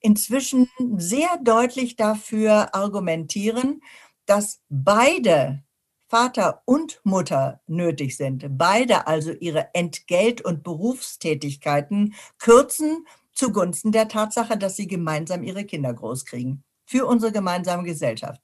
inzwischen 0.00 0.68
sehr 0.96 1.38
deutlich 1.44 1.96
dafür 1.96 2.74
argumentieren, 2.74 3.82
dass 4.24 4.62
beide 4.70 5.62
Vater 6.08 6.62
und 6.64 7.00
Mutter 7.04 7.60
nötig 7.66 8.16
sind, 8.16 8.46
beide 8.56 9.06
also 9.06 9.32
ihre 9.32 9.74
Entgelt- 9.74 10.40
und 10.40 10.62
Berufstätigkeiten 10.62 12.14
kürzen 12.38 13.04
zugunsten 13.36 13.92
der 13.92 14.08
Tatsache, 14.08 14.58
dass 14.58 14.76
sie 14.76 14.88
gemeinsam 14.88 15.44
ihre 15.44 15.64
Kinder 15.64 15.92
großkriegen. 15.92 16.64
Für 16.86 17.06
unsere 17.06 17.32
gemeinsame 17.32 17.84
Gesellschaft. 17.84 18.40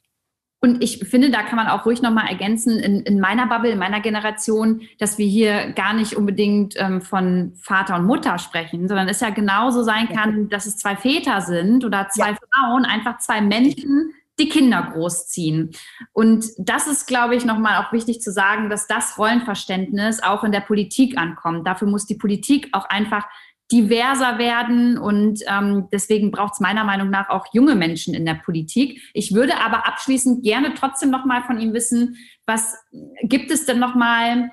Und 0.65 0.81
ich 0.81 0.99
finde, 0.99 1.31
da 1.31 1.43
kann 1.43 1.57
man 1.57 1.67
auch 1.67 1.87
ruhig 1.87 2.03
nochmal 2.03 2.29
ergänzen, 2.29 2.79
in, 2.79 3.01
in, 3.01 3.19
meiner 3.19 3.49
Bubble, 3.49 3.73
in 3.73 3.81
meiner 3.81 4.01
Generation, 4.01 4.83
dass 5.01 5.19
wir 5.19 5.27
hier 5.27 5.73
gar 5.73 5.93
nicht 5.93 6.15
unbedingt 6.15 6.75
ähm, 6.77 7.03
von 7.03 7.53
Vater 7.57 7.97
und 7.97 8.07
Mutter 8.07 8.39
sprechen, 8.39 8.87
sondern 8.87 9.09
es 9.09 9.19
ja 9.19 9.31
genauso 9.31 9.83
sein 9.83 10.09
kann, 10.09 10.49
dass 10.51 10.67
es 10.67 10.77
zwei 10.77 10.95
Väter 10.95 11.41
sind 11.41 11.85
oder 11.85 12.09
zwei 12.11 12.31
ja. 12.31 12.37
Frauen, 12.53 12.85
einfach 12.85 13.19
zwei 13.19 13.41
Menschen, 13.41 14.13
die 14.39 14.49
Kinder 14.49 14.91
großziehen. 14.93 15.73
Und 16.13 16.47
das 16.59 16.87
ist, 16.87 17.07
glaube 17.07 17.35
ich, 17.35 17.45
nochmal 17.45 17.83
auch 17.83 17.93
wichtig 17.93 18.21
zu 18.21 18.31
sagen, 18.31 18.71
dass 18.71 18.87
das 18.87 19.19
Rollenverständnis 19.19 20.23
auch 20.23 20.45
in 20.45 20.53
der 20.53 20.61
Politik 20.61 21.19
ankommt. 21.19 21.67
Dafür 21.67 21.89
muss 21.89 22.07
die 22.07 22.15
Politik 22.15 22.69
auch 22.71 22.85
einfach 22.85 23.27
diverser 23.73 24.39
werden 24.39 24.99
und 24.99 25.41
ähm, 25.49 25.89
deswegen 25.91 26.31
braucht 26.31 26.53
es 26.55 26.61
meiner 26.61 26.85
Meinung 26.85 27.09
nach 27.09 27.31
auch 27.31 27.47
junge 27.53 27.75
Menschen 27.75 28.13
in 28.13 28.27
der 28.27 28.35
Politik. 28.35 29.01
Ich 29.15 29.35
würde 29.35 29.57
aber 29.59 29.87
abschließend 29.87 30.45
gerne 30.45 30.75
trotzdem 30.75 31.11
noch 31.11 31.25
mal 31.25 31.43
von 31.43 31.59
Ihnen 31.59 31.73
wissen, 31.73 32.17
was 32.47 32.77
gibt 33.23 33.51
es 33.51 33.65
denn 33.65 33.79
noch 33.79 33.95
mal? 33.95 34.51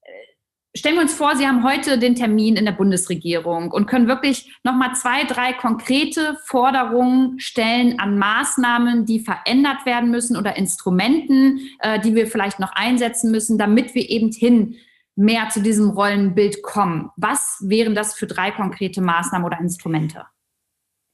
Äh, 0.00 0.78
stellen 0.78 0.94
wir 0.94 1.02
uns 1.02 1.12
vor, 1.12 1.36
Sie 1.36 1.46
haben 1.46 1.64
heute 1.64 1.98
den 1.98 2.14
Termin 2.14 2.56
in 2.56 2.64
der 2.64 2.72
Bundesregierung 2.72 3.70
und 3.70 3.86
können 3.86 4.08
wirklich 4.08 4.50
noch 4.64 4.74
mal 4.74 4.94
zwei, 4.94 5.24
drei 5.24 5.52
konkrete 5.52 6.38
Forderungen 6.46 7.38
stellen 7.38 7.98
an 7.98 8.16
Maßnahmen, 8.16 9.04
die 9.04 9.20
verändert 9.20 9.84
werden 9.84 10.10
müssen 10.10 10.36
oder 10.36 10.56
Instrumenten, 10.56 11.60
äh, 11.80 12.00
die 12.00 12.14
wir 12.14 12.26
vielleicht 12.26 12.58
noch 12.58 12.72
einsetzen 12.72 13.30
müssen, 13.30 13.58
damit 13.58 13.94
wir 13.94 14.08
eben 14.08 14.32
hin 14.32 14.76
mehr 15.16 15.48
zu 15.48 15.60
diesem 15.60 15.90
Rollenbild 15.90 16.62
kommen? 16.62 17.10
Was 17.16 17.56
wären 17.60 17.94
das 17.94 18.14
für 18.14 18.26
drei 18.26 18.50
konkrete 18.50 19.00
Maßnahmen 19.00 19.46
oder 19.46 19.58
Instrumente? 19.58 20.26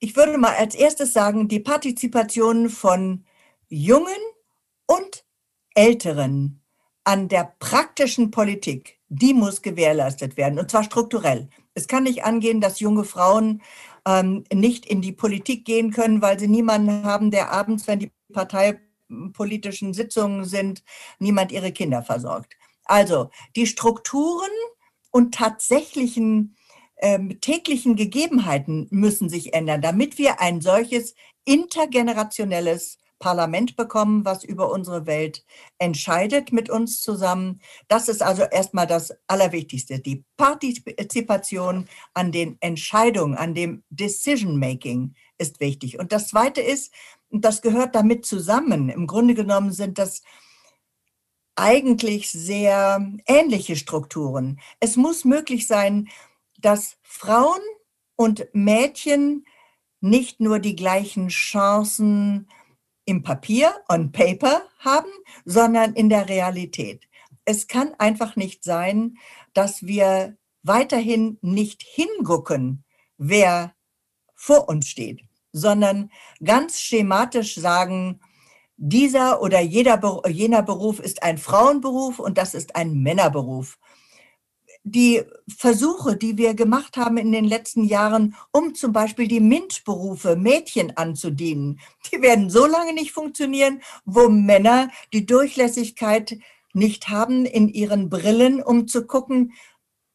Ich 0.01 0.17
würde 0.17 0.37
mal 0.37 0.55
als 0.57 0.75
erstes 0.75 1.13
sagen, 1.13 1.49
die 1.49 1.61
Partizipation 1.61 2.69
von 2.69 3.25
Jungen 3.69 4.13
und 4.87 5.25
Älteren 5.75 6.61
an 7.05 7.29
der 7.29 7.55
praktischen 7.59 8.31
Politik, 8.31 8.99
die 9.09 9.33
muss 9.33 9.63
gewährleistet 9.63 10.37
werden, 10.37 10.59
und 10.59 10.71
zwar 10.71 10.85
strukturell. 10.85 11.49
Es 11.75 11.87
kann 11.87 12.03
nicht 12.03 12.25
angehen, 12.25 12.61
dass 12.61 12.81
junge 12.81 13.05
Frauen 13.05 13.63
ähm, 14.07 14.45
nicht 14.53 14.87
in 14.87 15.01
die 15.03 15.13
Politik 15.13 15.65
gehen 15.65 15.93
können, 15.93 16.21
weil 16.21 16.39
sie 16.39 16.49
niemanden 16.49 17.05
haben, 17.05 17.31
der 17.31 17.51
abends, 17.53 17.87
wenn 17.87 18.01
die 18.01 18.11
parteipolitischen 18.33 19.95
Sitzungen 19.95 20.45
sind, 20.45 20.83
niemand 21.19 21.53
ihre 21.53 21.73
Kinder 21.73 22.03
versorgt. 22.03 22.57
Also 22.85 23.31
die 23.57 23.67
Strukturen 23.67 24.51
und 25.11 25.35
tatsächlichen 25.35 26.57
ähm, 27.03 27.41
täglichen 27.41 27.97
Gegebenheiten 27.97 28.87
müssen 28.91 29.29
sich 29.29 29.55
ändern, 29.55 29.83
damit 29.83 30.19
wir 30.19 30.41
ein 30.41 30.61
solches 30.61 31.15
intergenerationelles 31.45 32.99
Parlament 33.19 33.77
bekommen, 33.77 34.25
was 34.25 34.43
über 34.45 34.71
unsere 34.71 35.07
Welt 35.07 35.45
entscheidet 35.79 36.53
mit 36.53 36.71
uns 36.71 37.01
zusammen. 37.01 37.61
Das 37.89 38.09
ist 38.09 38.23
also 38.23 38.43
erstmal 38.43 38.87
das 38.87 39.15
Allerwichtigste. 39.29 40.01
Die 40.01 40.25
Partizipation 40.37 41.89
an 42.15 42.33
den 42.33 42.57
Entscheidungen, 42.61 43.37
an 43.37 43.55
dem 43.55 43.85
Decision 43.91 44.59
Making 44.59 45.15
ist 45.39 45.61
wichtig. 45.61 45.99
Und 45.99 46.13
das 46.13 46.29
Zweite 46.29 46.61
ist, 46.61 46.93
und 47.31 47.45
das 47.45 47.63
gehört 47.63 47.95
damit 47.95 48.27
zusammen, 48.27 48.89
im 48.89 49.07
Grunde 49.07 49.35
genommen 49.35 49.73
sind 49.73 49.99
das 49.99 50.23
eigentlich 51.57 52.31
sehr 52.31 53.07
ähnliche 53.27 53.77
Strukturen. 53.77 54.61
Es 54.81 54.97
muss 54.97 55.25
möglich 55.25 55.67
sein, 55.67 56.09
dass 56.59 56.97
Frauen 57.03 57.61
und 58.17 58.47
Mädchen 58.53 59.45
nicht 60.01 60.41
nur 60.41 60.59
die 60.59 60.77
gleichen 60.77 61.29
Chancen 61.29 62.49
im 63.05 63.23
Papier, 63.23 63.75
on 63.89 64.13
paper 64.13 64.63
haben, 64.79 65.11
sondern 65.45 65.95
in 65.95 66.09
der 66.09 66.29
Realität. 66.29 67.09
Es 67.45 67.67
kann 67.67 67.95
einfach 67.99 68.37
nicht 68.37 68.65
sein, 68.65 69.19
dass 69.53 69.83
wir 69.85 70.37
weiterhin 70.63 71.39
nicht 71.41 71.83
hingucken, 71.83 72.85
wer 73.19 73.75
vor 74.35 74.69
uns 74.69 74.89
steht, 74.89 75.23
sondern 75.53 76.11
ganz 76.43 76.81
schematisch 76.81 77.55
sagen, 77.57 78.21
dieser 78.85 79.41
oder 79.41 79.61
jeder, 79.61 80.23
jener 80.29 80.63
Beruf 80.63 80.99
ist 80.99 81.23
ein 81.23 81.39
Frauenberuf 81.39 82.19
und 82.19 82.37
das 82.37 82.53
ist 82.53 82.75
ein 82.75 82.95
Männerberuf. 83.01 83.79
Die 84.83 85.23
Versuche, 85.47 86.17
die 86.17 86.37
wir 86.37 86.55
gemacht 86.55 86.97
haben 86.97 87.17
in 87.17 87.31
den 87.31 87.45
letzten 87.45 87.85
Jahren, 87.85 88.35
um 88.51 88.75
zum 88.75 88.93
Beispiel 88.93 89.29
die 89.29 89.39
MINT-Berufe 89.39 90.35
Mädchen 90.35 90.97
anzudienen, 90.97 91.79
die 92.11 92.21
werden 92.23 92.51
so 92.51 92.67
lange 92.67 92.93
nicht 92.93 93.13
funktionieren, 93.13 93.81
wo 94.05 94.29
Männer 94.29 94.91
die 95.13 95.27
Durchlässigkeit 95.27 96.37
nicht 96.73 97.09
haben 97.09 97.47
in 97.47 97.69
ihren 97.69 98.11
Brillen, 98.11 98.61
um 98.61 98.89
zu 98.89 99.07
gucken, 99.07 99.53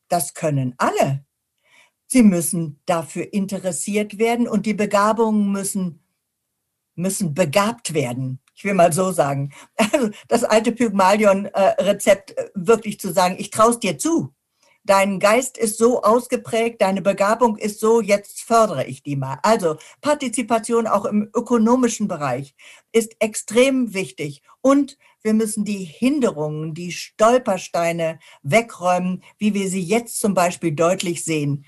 das 0.10 0.34
können 0.34 0.76
alle. 0.78 1.24
Sie 2.08 2.24
müssen 2.24 2.82
dafür 2.86 3.32
interessiert 3.32 4.18
werden 4.18 4.46
und 4.46 4.66
die 4.66 4.74
Begabungen 4.74 5.54
müssen, 5.54 6.04
müssen 6.96 7.34
begabt 7.34 7.94
werden 7.94 8.42
ich 8.58 8.64
will 8.64 8.74
mal 8.74 8.92
so 8.92 9.12
sagen. 9.12 9.54
Also 9.78 10.10
das 10.28 10.44
alte 10.44 10.72
Pygmalion-Rezept 10.72 12.38
äh, 12.38 12.50
wirklich 12.56 13.00
zu 13.00 13.14
sagen, 13.14 13.36
ich 13.38 13.52
traue 13.52 13.72
es 13.72 13.80
dir 13.80 13.98
zu. 13.98 14.34
Dein 14.84 15.20
Geist 15.20 15.58
ist 15.58 15.78
so 15.78 16.02
ausgeprägt, 16.02 16.82
deine 16.82 17.02
Begabung 17.02 17.58
ist 17.58 17.80
so, 17.80 18.02
jetzt 18.02 18.42
fördere 18.42 18.86
ich 18.86 19.04
die 19.04 19.16
mal. 19.16 19.38
Also 19.44 19.78
Partizipation 20.02 20.88
auch 20.88 21.06
im 21.06 21.30
ökonomischen 21.36 22.08
Bereich 22.08 22.56
ist 22.92 23.16
extrem 23.20 23.94
wichtig. 23.94 24.42
Und 24.62 24.98
wir 25.22 25.34
müssen 25.34 25.66
die 25.66 25.84
Hinderungen, 25.84 26.74
die 26.74 26.92
Stolpersteine 26.92 28.20
wegräumen, 28.44 29.24
wie 29.38 29.54
wir 29.54 29.70
sie 29.70 29.84
jetzt 29.84 30.20
zum 30.20 30.34
Beispiel 30.34 30.72
deutlich 30.72 31.24
sehen. 31.24 31.66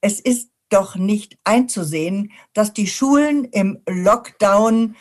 Es 0.00 0.20
ist 0.20 0.50
doch 0.68 0.96
nicht 0.96 1.38
einzusehen, 1.44 2.32
dass 2.52 2.72
die 2.72 2.88
Schulen 2.88 3.44
im 3.44 3.80
Lockdown 3.88 4.96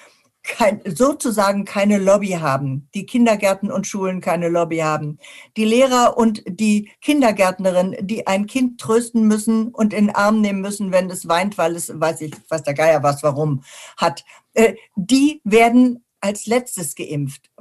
kein, 0.46 0.82
sozusagen 0.86 1.66
keine 1.66 1.98
Lobby 1.98 2.32
haben, 2.32 2.88
die 2.94 3.06
Kindergärten 3.06 3.72
und 3.72 3.88
Schulen 3.88 4.22
keine 4.22 4.48
Lobby 4.50 4.78
haben, 4.78 5.20
die 5.58 5.66
Lehrer 5.66 6.18
und 6.18 6.44
die 6.48 6.92
Kindergärtnerin, 7.02 7.96
die 8.02 8.28
ein 8.28 8.46
Kind 8.46 8.80
trösten 8.80 9.28
müssen 9.28 9.70
und 9.70 9.94
in 9.94 10.08
den 10.08 10.16
Arm 10.16 10.42
nehmen 10.42 10.62
müssen, 10.62 10.92
wenn 10.92 11.10
es 11.10 11.28
weint, 11.28 11.58
weil 11.58 11.76
es, 11.76 11.92
weiß 12.00 12.22
ich, 12.22 12.34
was 12.50 12.64
der 12.64 12.76
Geier 12.76 13.04
was, 13.04 13.24
warum 13.24 13.64
hat, 13.98 14.24
äh, 14.54 14.76
die 14.96 15.42
werden 15.44 16.06
als 16.22 16.46
letztes 16.46 16.96
geimpft 16.96 17.52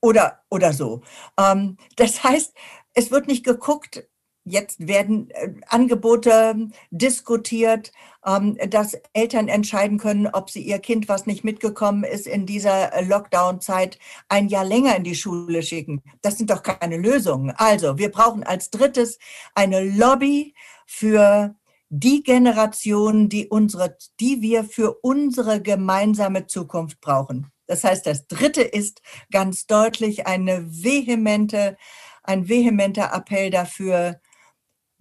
oder, 0.00 0.40
oder 0.50 0.72
so. 0.72 1.02
Ähm, 1.38 1.76
das 1.96 2.24
heißt, 2.24 2.54
es 2.94 3.10
wird 3.10 3.26
nicht 3.26 3.44
geguckt, 3.44 4.04
Jetzt 4.44 4.86
werden 4.86 5.30
äh, 5.30 5.54
Angebote 5.68 6.68
diskutiert, 6.90 7.92
ähm, 8.26 8.58
dass 8.68 8.94
Eltern 9.14 9.48
entscheiden 9.48 9.98
können, 9.98 10.26
ob 10.26 10.50
sie 10.50 10.62
ihr 10.62 10.78
Kind, 10.78 11.08
was 11.08 11.26
nicht 11.26 11.44
mitgekommen 11.44 12.04
ist, 12.04 12.26
in 12.26 12.44
dieser 12.44 12.92
äh, 12.92 13.04
Lockdown-Zeit 13.04 13.98
ein 14.28 14.48
Jahr 14.48 14.64
länger 14.64 14.96
in 14.96 15.04
die 15.04 15.14
Schule 15.14 15.62
schicken. 15.62 16.02
Das 16.20 16.36
sind 16.36 16.50
doch 16.50 16.62
keine 16.62 16.98
Lösungen. 16.98 17.52
Also, 17.56 17.96
wir 17.96 18.10
brauchen 18.10 18.42
als 18.42 18.70
drittes 18.70 19.18
eine 19.54 19.82
Lobby 19.82 20.54
für 20.86 21.54
die 21.88 22.22
Generation, 22.22 23.28
die 23.28 23.48
unsere, 23.48 23.96
die 24.20 24.42
wir 24.42 24.64
für 24.64 24.98
unsere 25.02 25.62
gemeinsame 25.62 26.46
Zukunft 26.46 27.00
brauchen. 27.00 27.50
Das 27.66 27.84
heißt, 27.84 28.06
das 28.06 28.26
dritte 28.26 28.62
ist 28.62 29.00
ganz 29.30 29.66
deutlich 29.66 30.26
eine 30.26 30.66
vehemente, 30.68 31.76
ein 32.22 32.48
vehementer 32.48 33.12
Appell 33.14 33.50
dafür, 33.50 34.20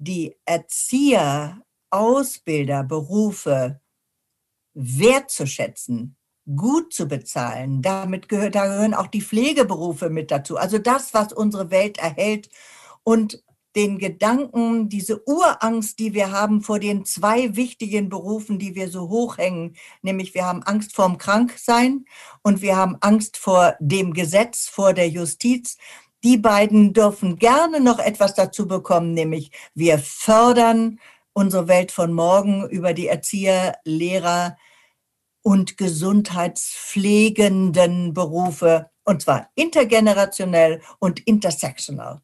die 0.04 0.36
Erzieher, 0.46 1.62
Ausbilder, 1.90 2.84
Berufe 2.84 3.80
wertzuschätzen, 4.74 6.16
gut 6.56 6.94
zu 6.94 7.08
bezahlen. 7.08 7.82
Damit 7.82 8.28
gehört, 8.30 8.56
da 8.56 8.66
gehören 8.66 8.94
auch 8.94 9.08
die 9.08 9.22
Pflegeberufe 9.22 10.10
mit 10.10 10.32
dazu. 10.32 10.58
Also 10.58 10.78
das, 10.78 11.14
was 11.14 11.32
unsere 11.32 11.72
Welt 11.72 12.00
erhält 12.00 12.50
und 13.04 13.44
den 13.76 13.98
Gedanken, 13.98 14.88
diese 14.88 15.28
Urangst, 15.28 15.98
die 15.98 16.14
wir 16.14 16.32
haben 16.32 16.62
vor 16.62 16.80
den 16.80 17.06
zwei 17.06 17.56
wichtigen 17.56 18.08
Berufen, 18.10 18.60
die 18.60 18.76
wir 18.76 18.90
so 18.90 19.10
hochhängen, 19.10 19.76
nämlich 20.02 20.34
wir 20.36 20.46
haben 20.46 20.62
Angst 20.64 20.96
vorm 20.96 21.18
Kranksein 21.18 22.06
und 22.44 22.62
wir 22.62 22.76
haben 22.76 22.98
Angst 23.02 23.38
vor 23.38 23.76
dem 23.80 24.14
Gesetz, 24.14 24.68
vor 24.68 24.94
der 24.94 25.10
Justiz. 25.10 25.78
Die 26.24 26.38
beiden 26.38 26.94
dürfen 26.94 27.38
gerne 27.38 27.82
noch 27.82 28.00
etwas 28.00 28.34
dazu 28.34 28.68
bekommen, 28.68 29.14
nämlich 29.14 29.52
wir 29.76 30.00
fördern 30.00 31.00
unsere 31.34 31.68
Welt 31.68 31.92
von 31.92 32.14
morgen 32.14 32.68
über 32.70 32.94
die 32.94 33.08
Erzieher, 33.08 33.76
Lehrer 33.84 34.56
und 35.42 35.78
gesundheitspflegenden 35.78 38.14
Berufe, 38.14 38.90
und 39.04 39.22
zwar 39.22 39.50
intergenerationell 39.56 40.82
und 41.00 41.20
intersectional. 41.28 42.22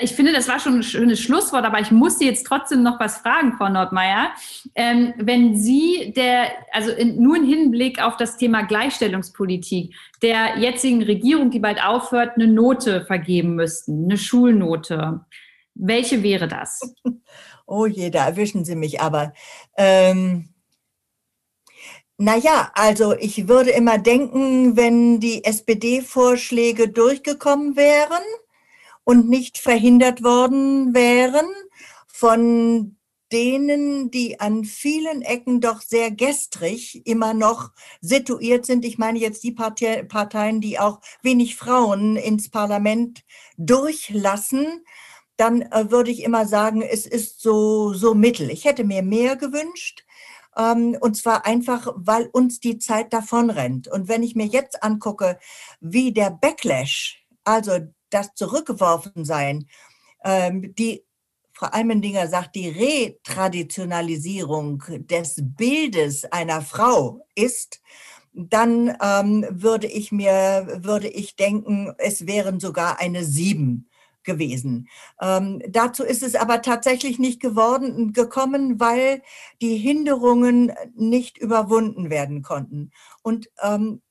Ich 0.00 0.14
finde, 0.14 0.32
das 0.32 0.48
war 0.48 0.58
schon 0.58 0.78
ein 0.78 0.82
schönes 0.82 1.20
Schlusswort, 1.20 1.64
aber 1.64 1.78
ich 1.78 1.92
muss 1.92 2.18
Sie 2.18 2.26
jetzt 2.26 2.44
trotzdem 2.44 2.82
noch 2.82 2.98
was 2.98 3.18
fragen, 3.18 3.52
Frau 3.56 3.68
Nordmeier. 3.68 4.30
Ähm, 4.74 5.14
wenn 5.16 5.56
Sie 5.56 6.12
der, 6.16 6.50
also 6.72 6.90
in, 6.90 7.22
nur 7.22 7.36
im 7.36 7.44
Hinblick 7.44 8.02
auf 8.02 8.16
das 8.16 8.36
Thema 8.36 8.62
Gleichstellungspolitik 8.62 9.94
der 10.22 10.58
jetzigen 10.58 11.02
Regierung, 11.04 11.50
die 11.50 11.60
bald 11.60 11.82
aufhört, 11.84 12.32
eine 12.34 12.48
Note 12.48 13.04
vergeben 13.04 13.54
müssten, 13.54 14.04
eine 14.04 14.18
Schulnote, 14.18 15.20
welche 15.74 16.22
wäre 16.22 16.48
das? 16.48 16.80
Oh 17.68 17.86
je, 17.86 18.10
da 18.10 18.26
erwischen 18.26 18.64
Sie 18.64 18.76
mich 18.76 19.00
aber. 19.00 19.32
Ähm, 19.76 20.54
naja, 22.16 22.70
also 22.74 23.12
ich 23.14 23.48
würde 23.48 23.70
immer 23.70 23.98
denken, 23.98 24.76
wenn 24.76 25.18
die 25.18 25.44
SPD-Vorschläge 25.44 26.88
durchgekommen 26.88 27.76
wären, 27.76 28.22
und 29.06 29.28
nicht 29.28 29.58
verhindert 29.58 30.24
worden 30.24 30.92
wären 30.92 31.46
von 32.08 32.96
denen, 33.32 34.10
die 34.10 34.40
an 34.40 34.64
vielen 34.64 35.22
Ecken 35.22 35.60
doch 35.60 35.80
sehr 35.80 36.10
gestrig 36.10 37.06
immer 37.06 37.32
noch 37.32 37.70
situiert 38.00 38.66
sind. 38.66 38.84
Ich 38.84 38.98
meine 38.98 39.18
jetzt 39.18 39.44
die 39.44 39.52
Parteien, 39.52 40.60
die 40.60 40.78
auch 40.80 41.00
wenig 41.22 41.56
Frauen 41.56 42.16
ins 42.16 42.50
Parlament 42.50 43.22
durchlassen. 43.56 44.84
Dann 45.36 45.62
äh, 45.62 45.90
würde 45.90 46.10
ich 46.10 46.24
immer 46.24 46.46
sagen, 46.46 46.82
es 46.82 47.06
ist 47.06 47.40
so, 47.40 47.92
so 47.94 48.14
mittel. 48.14 48.50
Ich 48.50 48.64
hätte 48.64 48.84
mir 48.84 49.02
mehr 49.02 49.36
gewünscht. 49.36 50.04
Ähm, 50.56 50.96
und 51.00 51.16
zwar 51.16 51.46
einfach, 51.46 51.92
weil 51.96 52.28
uns 52.32 52.58
die 52.58 52.78
Zeit 52.78 53.12
davonrennt. 53.12 53.86
Und 53.86 54.08
wenn 54.08 54.24
ich 54.24 54.34
mir 54.34 54.46
jetzt 54.46 54.82
angucke, 54.82 55.38
wie 55.80 56.12
der 56.12 56.30
Backlash, 56.30 57.24
also 57.44 57.78
das 58.16 58.34
zurückgeworfen 58.34 59.24
sein, 59.24 59.68
ähm, 60.24 60.74
die 60.74 61.04
Frau 61.52 61.68
Almendinger 61.68 62.26
sagt, 62.28 62.54
die 62.54 62.68
Retraditionalisierung 62.68 64.82
des 64.88 65.40
Bildes 65.42 66.24
einer 66.26 66.60
Frau 66.60 67.26
ist, 67.34 67.80
dann 68.34 68.94
ähm, 69.02 69.46
würde 69.50 69.86
ich 69.86 70.12
mir, 70.12 70.80
würde 70.82 71.08
ich 71.08 71.36
denken, 71.36 71.94
es 71.96 72.26
wären 72.26 72.60
sogar 72.60 73.00
eine 73.00 73.24
sieben 73.24 73.88
gewesen. 74.22 74.90
Ähm, 75.22 75.62
dazu 75.68 76.04
ist 76.04 76.22
es 76.22 76.34
aber 76.34 76.60
tatsächlich 76.60 77.18
nicht 77.18 77.40
geworden, 77.40 78.12
gekommen, 78.12 78.78
weil 78.78 79.22
die 79.62 79.78
Hinderungen 79.78 80.74
nicht 80.94 81.38
überwunden 81.38 82.10
werden 82.10 82.42
konnten. 82.42 82.90
Und 83.22 83.48
ähm, 83.62 84.02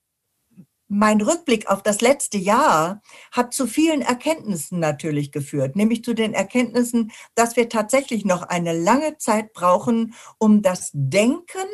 mein 0.87 1.21
Rückblick 1.21 1.67
auf 1.67 1.81
das 1.81 2.01
letzte 2.01 2.37
Jahr 2.37 3.01
hat 3.31 3.53
zu 3.53 3.67
vielen 3.67 4.01
Erkenntnissen 4.01 4.79
natürlich 4.79 5.31
geführt, 5.31 5.75
nämlich 5.75 6.03
zu 6.03 6.13
den 6.13 6.33
Erkenntnissen, 6.33 7.11
dass 7.33 7.55
wir 7.55 7.69
tatsächlich 7.69 8.25
noch 8.25 8.43
eine 8.43 8.77
lange 8.77 9.17
Zeit 9.17 9.53
brauchen, 9.53 10.13
um 10.37 10.61
das 10.61 10.91
Denken 10.93 11.67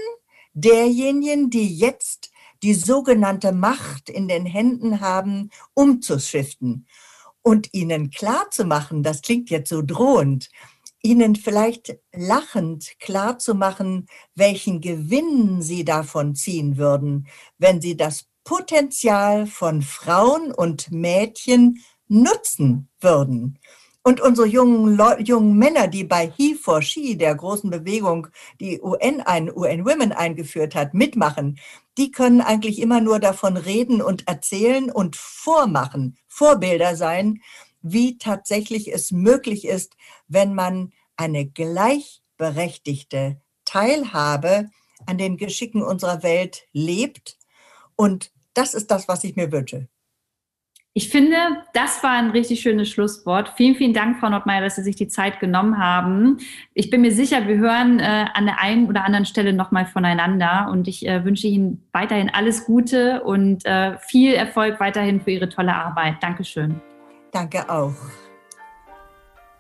derjenigen, 0.53 1.49
die 1.49 1.76
jetzt 1.76 2.32
die 2.64 2.74
sogenannte 2.74 3.51
Macht 3.51 4.09
in 4.09 4.28
den 4.28 4.45
Händen 4.45 5.01
haben, 5.01 5.49
umzuschiften 5.74 6.88
und 7.41 7.74
ihnen 7.74 8.12
klar 8.12 8.49
zu 8.51 8.66
machen, 8.66 9.03
das 9.03 9.22
klingt 9.22 9.49
jetzt 9.49 9.70
so 9.70 9.82
drohend, 9.82 10.49
ihnen 11.03 11.36
vielleicht 11.36 11.97
lachend 12.14 12.99
klar 12.99 13.39
zu 13.39 13.55
machen, 13.55 14.05
welchen 14.36 14.82
Gewinn 14.82 15.62
sie 15.62 15.84
davon 15.84 16.36
ziehen 16.36 16.78
würden, 16.78 17.28
wenn 17.57 17.82
sie 17.82 17.97
das 17.97 18.28
Potenzial 18.44 19.48
von 19.48 19.82
Frauen 19.82 20.52
und 20.52 20.92
Mädchen 20.92 21.84
nutzen 22.08 22.89
würden. 23.00 23.60
Und 24.04 24.20
unsere 24.20 24.48
jungen, 24.48 25.00
jungen 25.24 25.58
Männer, 25.58 25.88
die 25.88 26.04
bei 26.04 26.32
He 26.36 26.56
for 26.56 26.82
She, 26.82 27.16
der 27.18 27.36
großen 27.36 27.70
Bewegung, 27.70 28.28
die 28.60 28.82
UN, 28.82 29.22
ein, 29.22 29.56
UN 29.56 29.86
Women 29.86 30.12
eingeführt 30.12 30.74
hat, 30.74 30.96
mitmachen, 30.96 31.60
die 32.00 32.10
können 32.10 32.42
eigentlich 32.42 32.80
immer 32.80 33.00
nur 33.00 33.20
davon 33.20 33.58
reden 33.58 34.02
und 34.02 34.28
erzählen 34.28 34.89
und 34.89 35.16
vormachen, 35.16 36.18
Vorbilder 36.28 36.96
sein, 36.96 37.42
wie 37.84 38.18
tatsächlich 38.18 38.92
es 38.92 39.12
möglich 39.12 39.66
ist, 39.66 39.96
wenn 40.28 40.56
man 40.56 40.94
eine 41.16 41.46
gleichberechtigte 41.46 43.39
Teilhabe 43.66 44.70
an 45.06 45.20
den 45.20 45.38
Geschicken 45.38 45.84
unserer 45.84 46.24
Welt 46.24 46.64
lebt 46.74 47.38
und 47.96 48.32
das 48.54 48.74
ist 48.74 48.92
das, 48.92 49.08
was 49.08 49.24
ich 49.24 49.36
mir 49.36 49.52
wünsche. 49.52 49.88
Ich 50.94 51.08
finde, 51.08 51.38
das 51.74 52.04
war 52.04 52.12
ein 52.12 52.32
richtig 52.32 52.60
schönes 52.60 52.89
Schlusswort. 52.89 53.54
Vielen, 53.56 53.76
vielen 53.76 53.94
Dank, 53.94 54.20
Frau 54.20 54.28
Nordmeier, 54.28 54.60
dass 54.60 54.76
Sie 54.76 54.84
sich 54.84 54.98
die 54.98 55.08
Zeit 55.08 55.39
genommen 55.39 55.78
haben. 55.78 56.39
Ich 56.74 56.89
bin 56.89 57.00
mir 57.00 57.14
sicher, 57.14 57.48
wir 57.48 57.58
hören 57.58 58.02
äh, 58.02 58.26
an 58.34 58.46
der 58.46 58.60
einen 58.60 58.89
oder 58.89 59.06
anderen 59.06 59.26
Stelle 59.26 59.54
nochmal 59.54 59.86
voneinander 59.86 60.68
und 60.70 60.89
ich 60.89 61.08
äh, 61.08 61.24
wünsche 61.24 61.48
Ihnen 61.48 61.88
weiterhin 61.94 62.30
alles 62.30 62.66
Gute 62.66 63.24
und 63.24 63.66
äh, 63.66 63.98
viel 64.00 64.34
Erfolg 64.34 64.82
weiterhin 64.82 65.22
für 65.22 65.32
Ihre 65.32 65.48
tolle 65.48 65.74
Arbeit. 65.74 66.16
Dankeschön. 66.22 66.82
Danke 67.32 67.70
auch. 67.70 67.96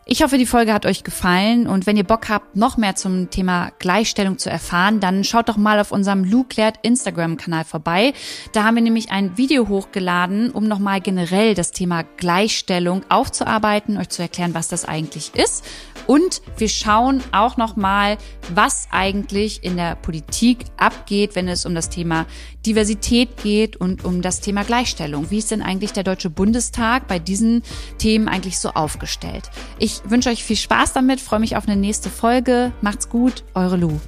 Ich 0.03 0.23
hoffe, 0.23 0.39
die 0.39 0.47
Folge 0.47 0.73
hat 0.73 0.87
euch 0.87 1.03
gefallen 1.03 1.67
und 1.67 1.85
wenn 1.85 1.95
ihr 1.95 2.03
Bock 2.03 2.27
habt, 2.27 2.55
noch 2.55 2.75
mehr 2.75 2.95
zum 2.95 3.29
Thema 3.29 3.71
Gleichstellung 3.77 4.39
zu 4.39 4.49
erfahren, 4.49 4.99
dann 4.99 5.23
schaut 5.23 5.47
doch 5.47 5.57
mal 5.57 5.79
auf 5.79 5.91
unserem 5.91 6.23
Lou 6.23 6.43
Klärt 6.43 6.77
Instagram-Kanal 6.81 7.65
vorbei. 7.65 8.13
Da 8.51 8.63
haben 8.63 8.75
wir 8.75 8.81
nämlich 8.81 9.11
ein 9.11 9.37
Video 9.37 9.67
hochgeladen, 9.67 10.49
um 10.49 10.67
nochmal 10.67 11.01
generell 11.01 11.53
das 11.53 11.71
Thema 11.71 12.03
Gleichstellung 12.17 13.03
aufzuarbeiten, 13.09 13.97
euch 13.97 14.09
zu 14.09 14.23
erklären, 14.23 14.55
was 14.55 14.69
das 14.69 14.85
eigentlich 14.85 15.35
ist. 15.35 15.63
Und 16.07 16.41
wir 16.57 16.67
schauen 16.67 17.23
auch 17.31 17.57
nochmal, 17.57 18.17
was 18.55 18.87
eigentlich 18.89 19.63
in 19.63 19.77
der 19.77 19.95
Politik 19.95 20.65
abgeht, 20.77 21.35
wenn 21.35 21.47
es 21.47 21.65
um 21.67 21.75
das 21.75 21.89
Thema 21.89 22.25
Diversität 22.65 23.37
geht 23.43 23.77
und 23.77 24.03
um 24.03 24.21
das 24.21 24.39
Thema 24.39 24.63
Gleichstellung. 24.63 25.29
Wie 25.29 25.37
ist 25.37 25.51
denn 25.51 25.61
eigentlich 25.61 25.93
der 25.93 26.03
Deutsche 26.03 26.29
Bundestag 26.29 27.07
bei 27.07 27.19
diesen 27.19 27.63
Themen 27.97 28.27
eigentlich 28.27 28.59
so 28.59 28.69
aufgestellt? 28.69 29.51
Ich 29.77 29.90
wünsche 30.05 30.29
euch 30.29 30.43
viel 30.43 30.55
Spaß 30.55 30.93
damit, 30.93 31.19
freue 31.19 31.39
mich 31.39 31.55
auf 31.57 31.67
eine 31.67 31.75
nächste 31.75 32.09
Folge. 32.09 32.71
Macht's 32.81 33.09
gut, 33.09 33.43
eure 33.53 33.77
Lu. 33.77 33.99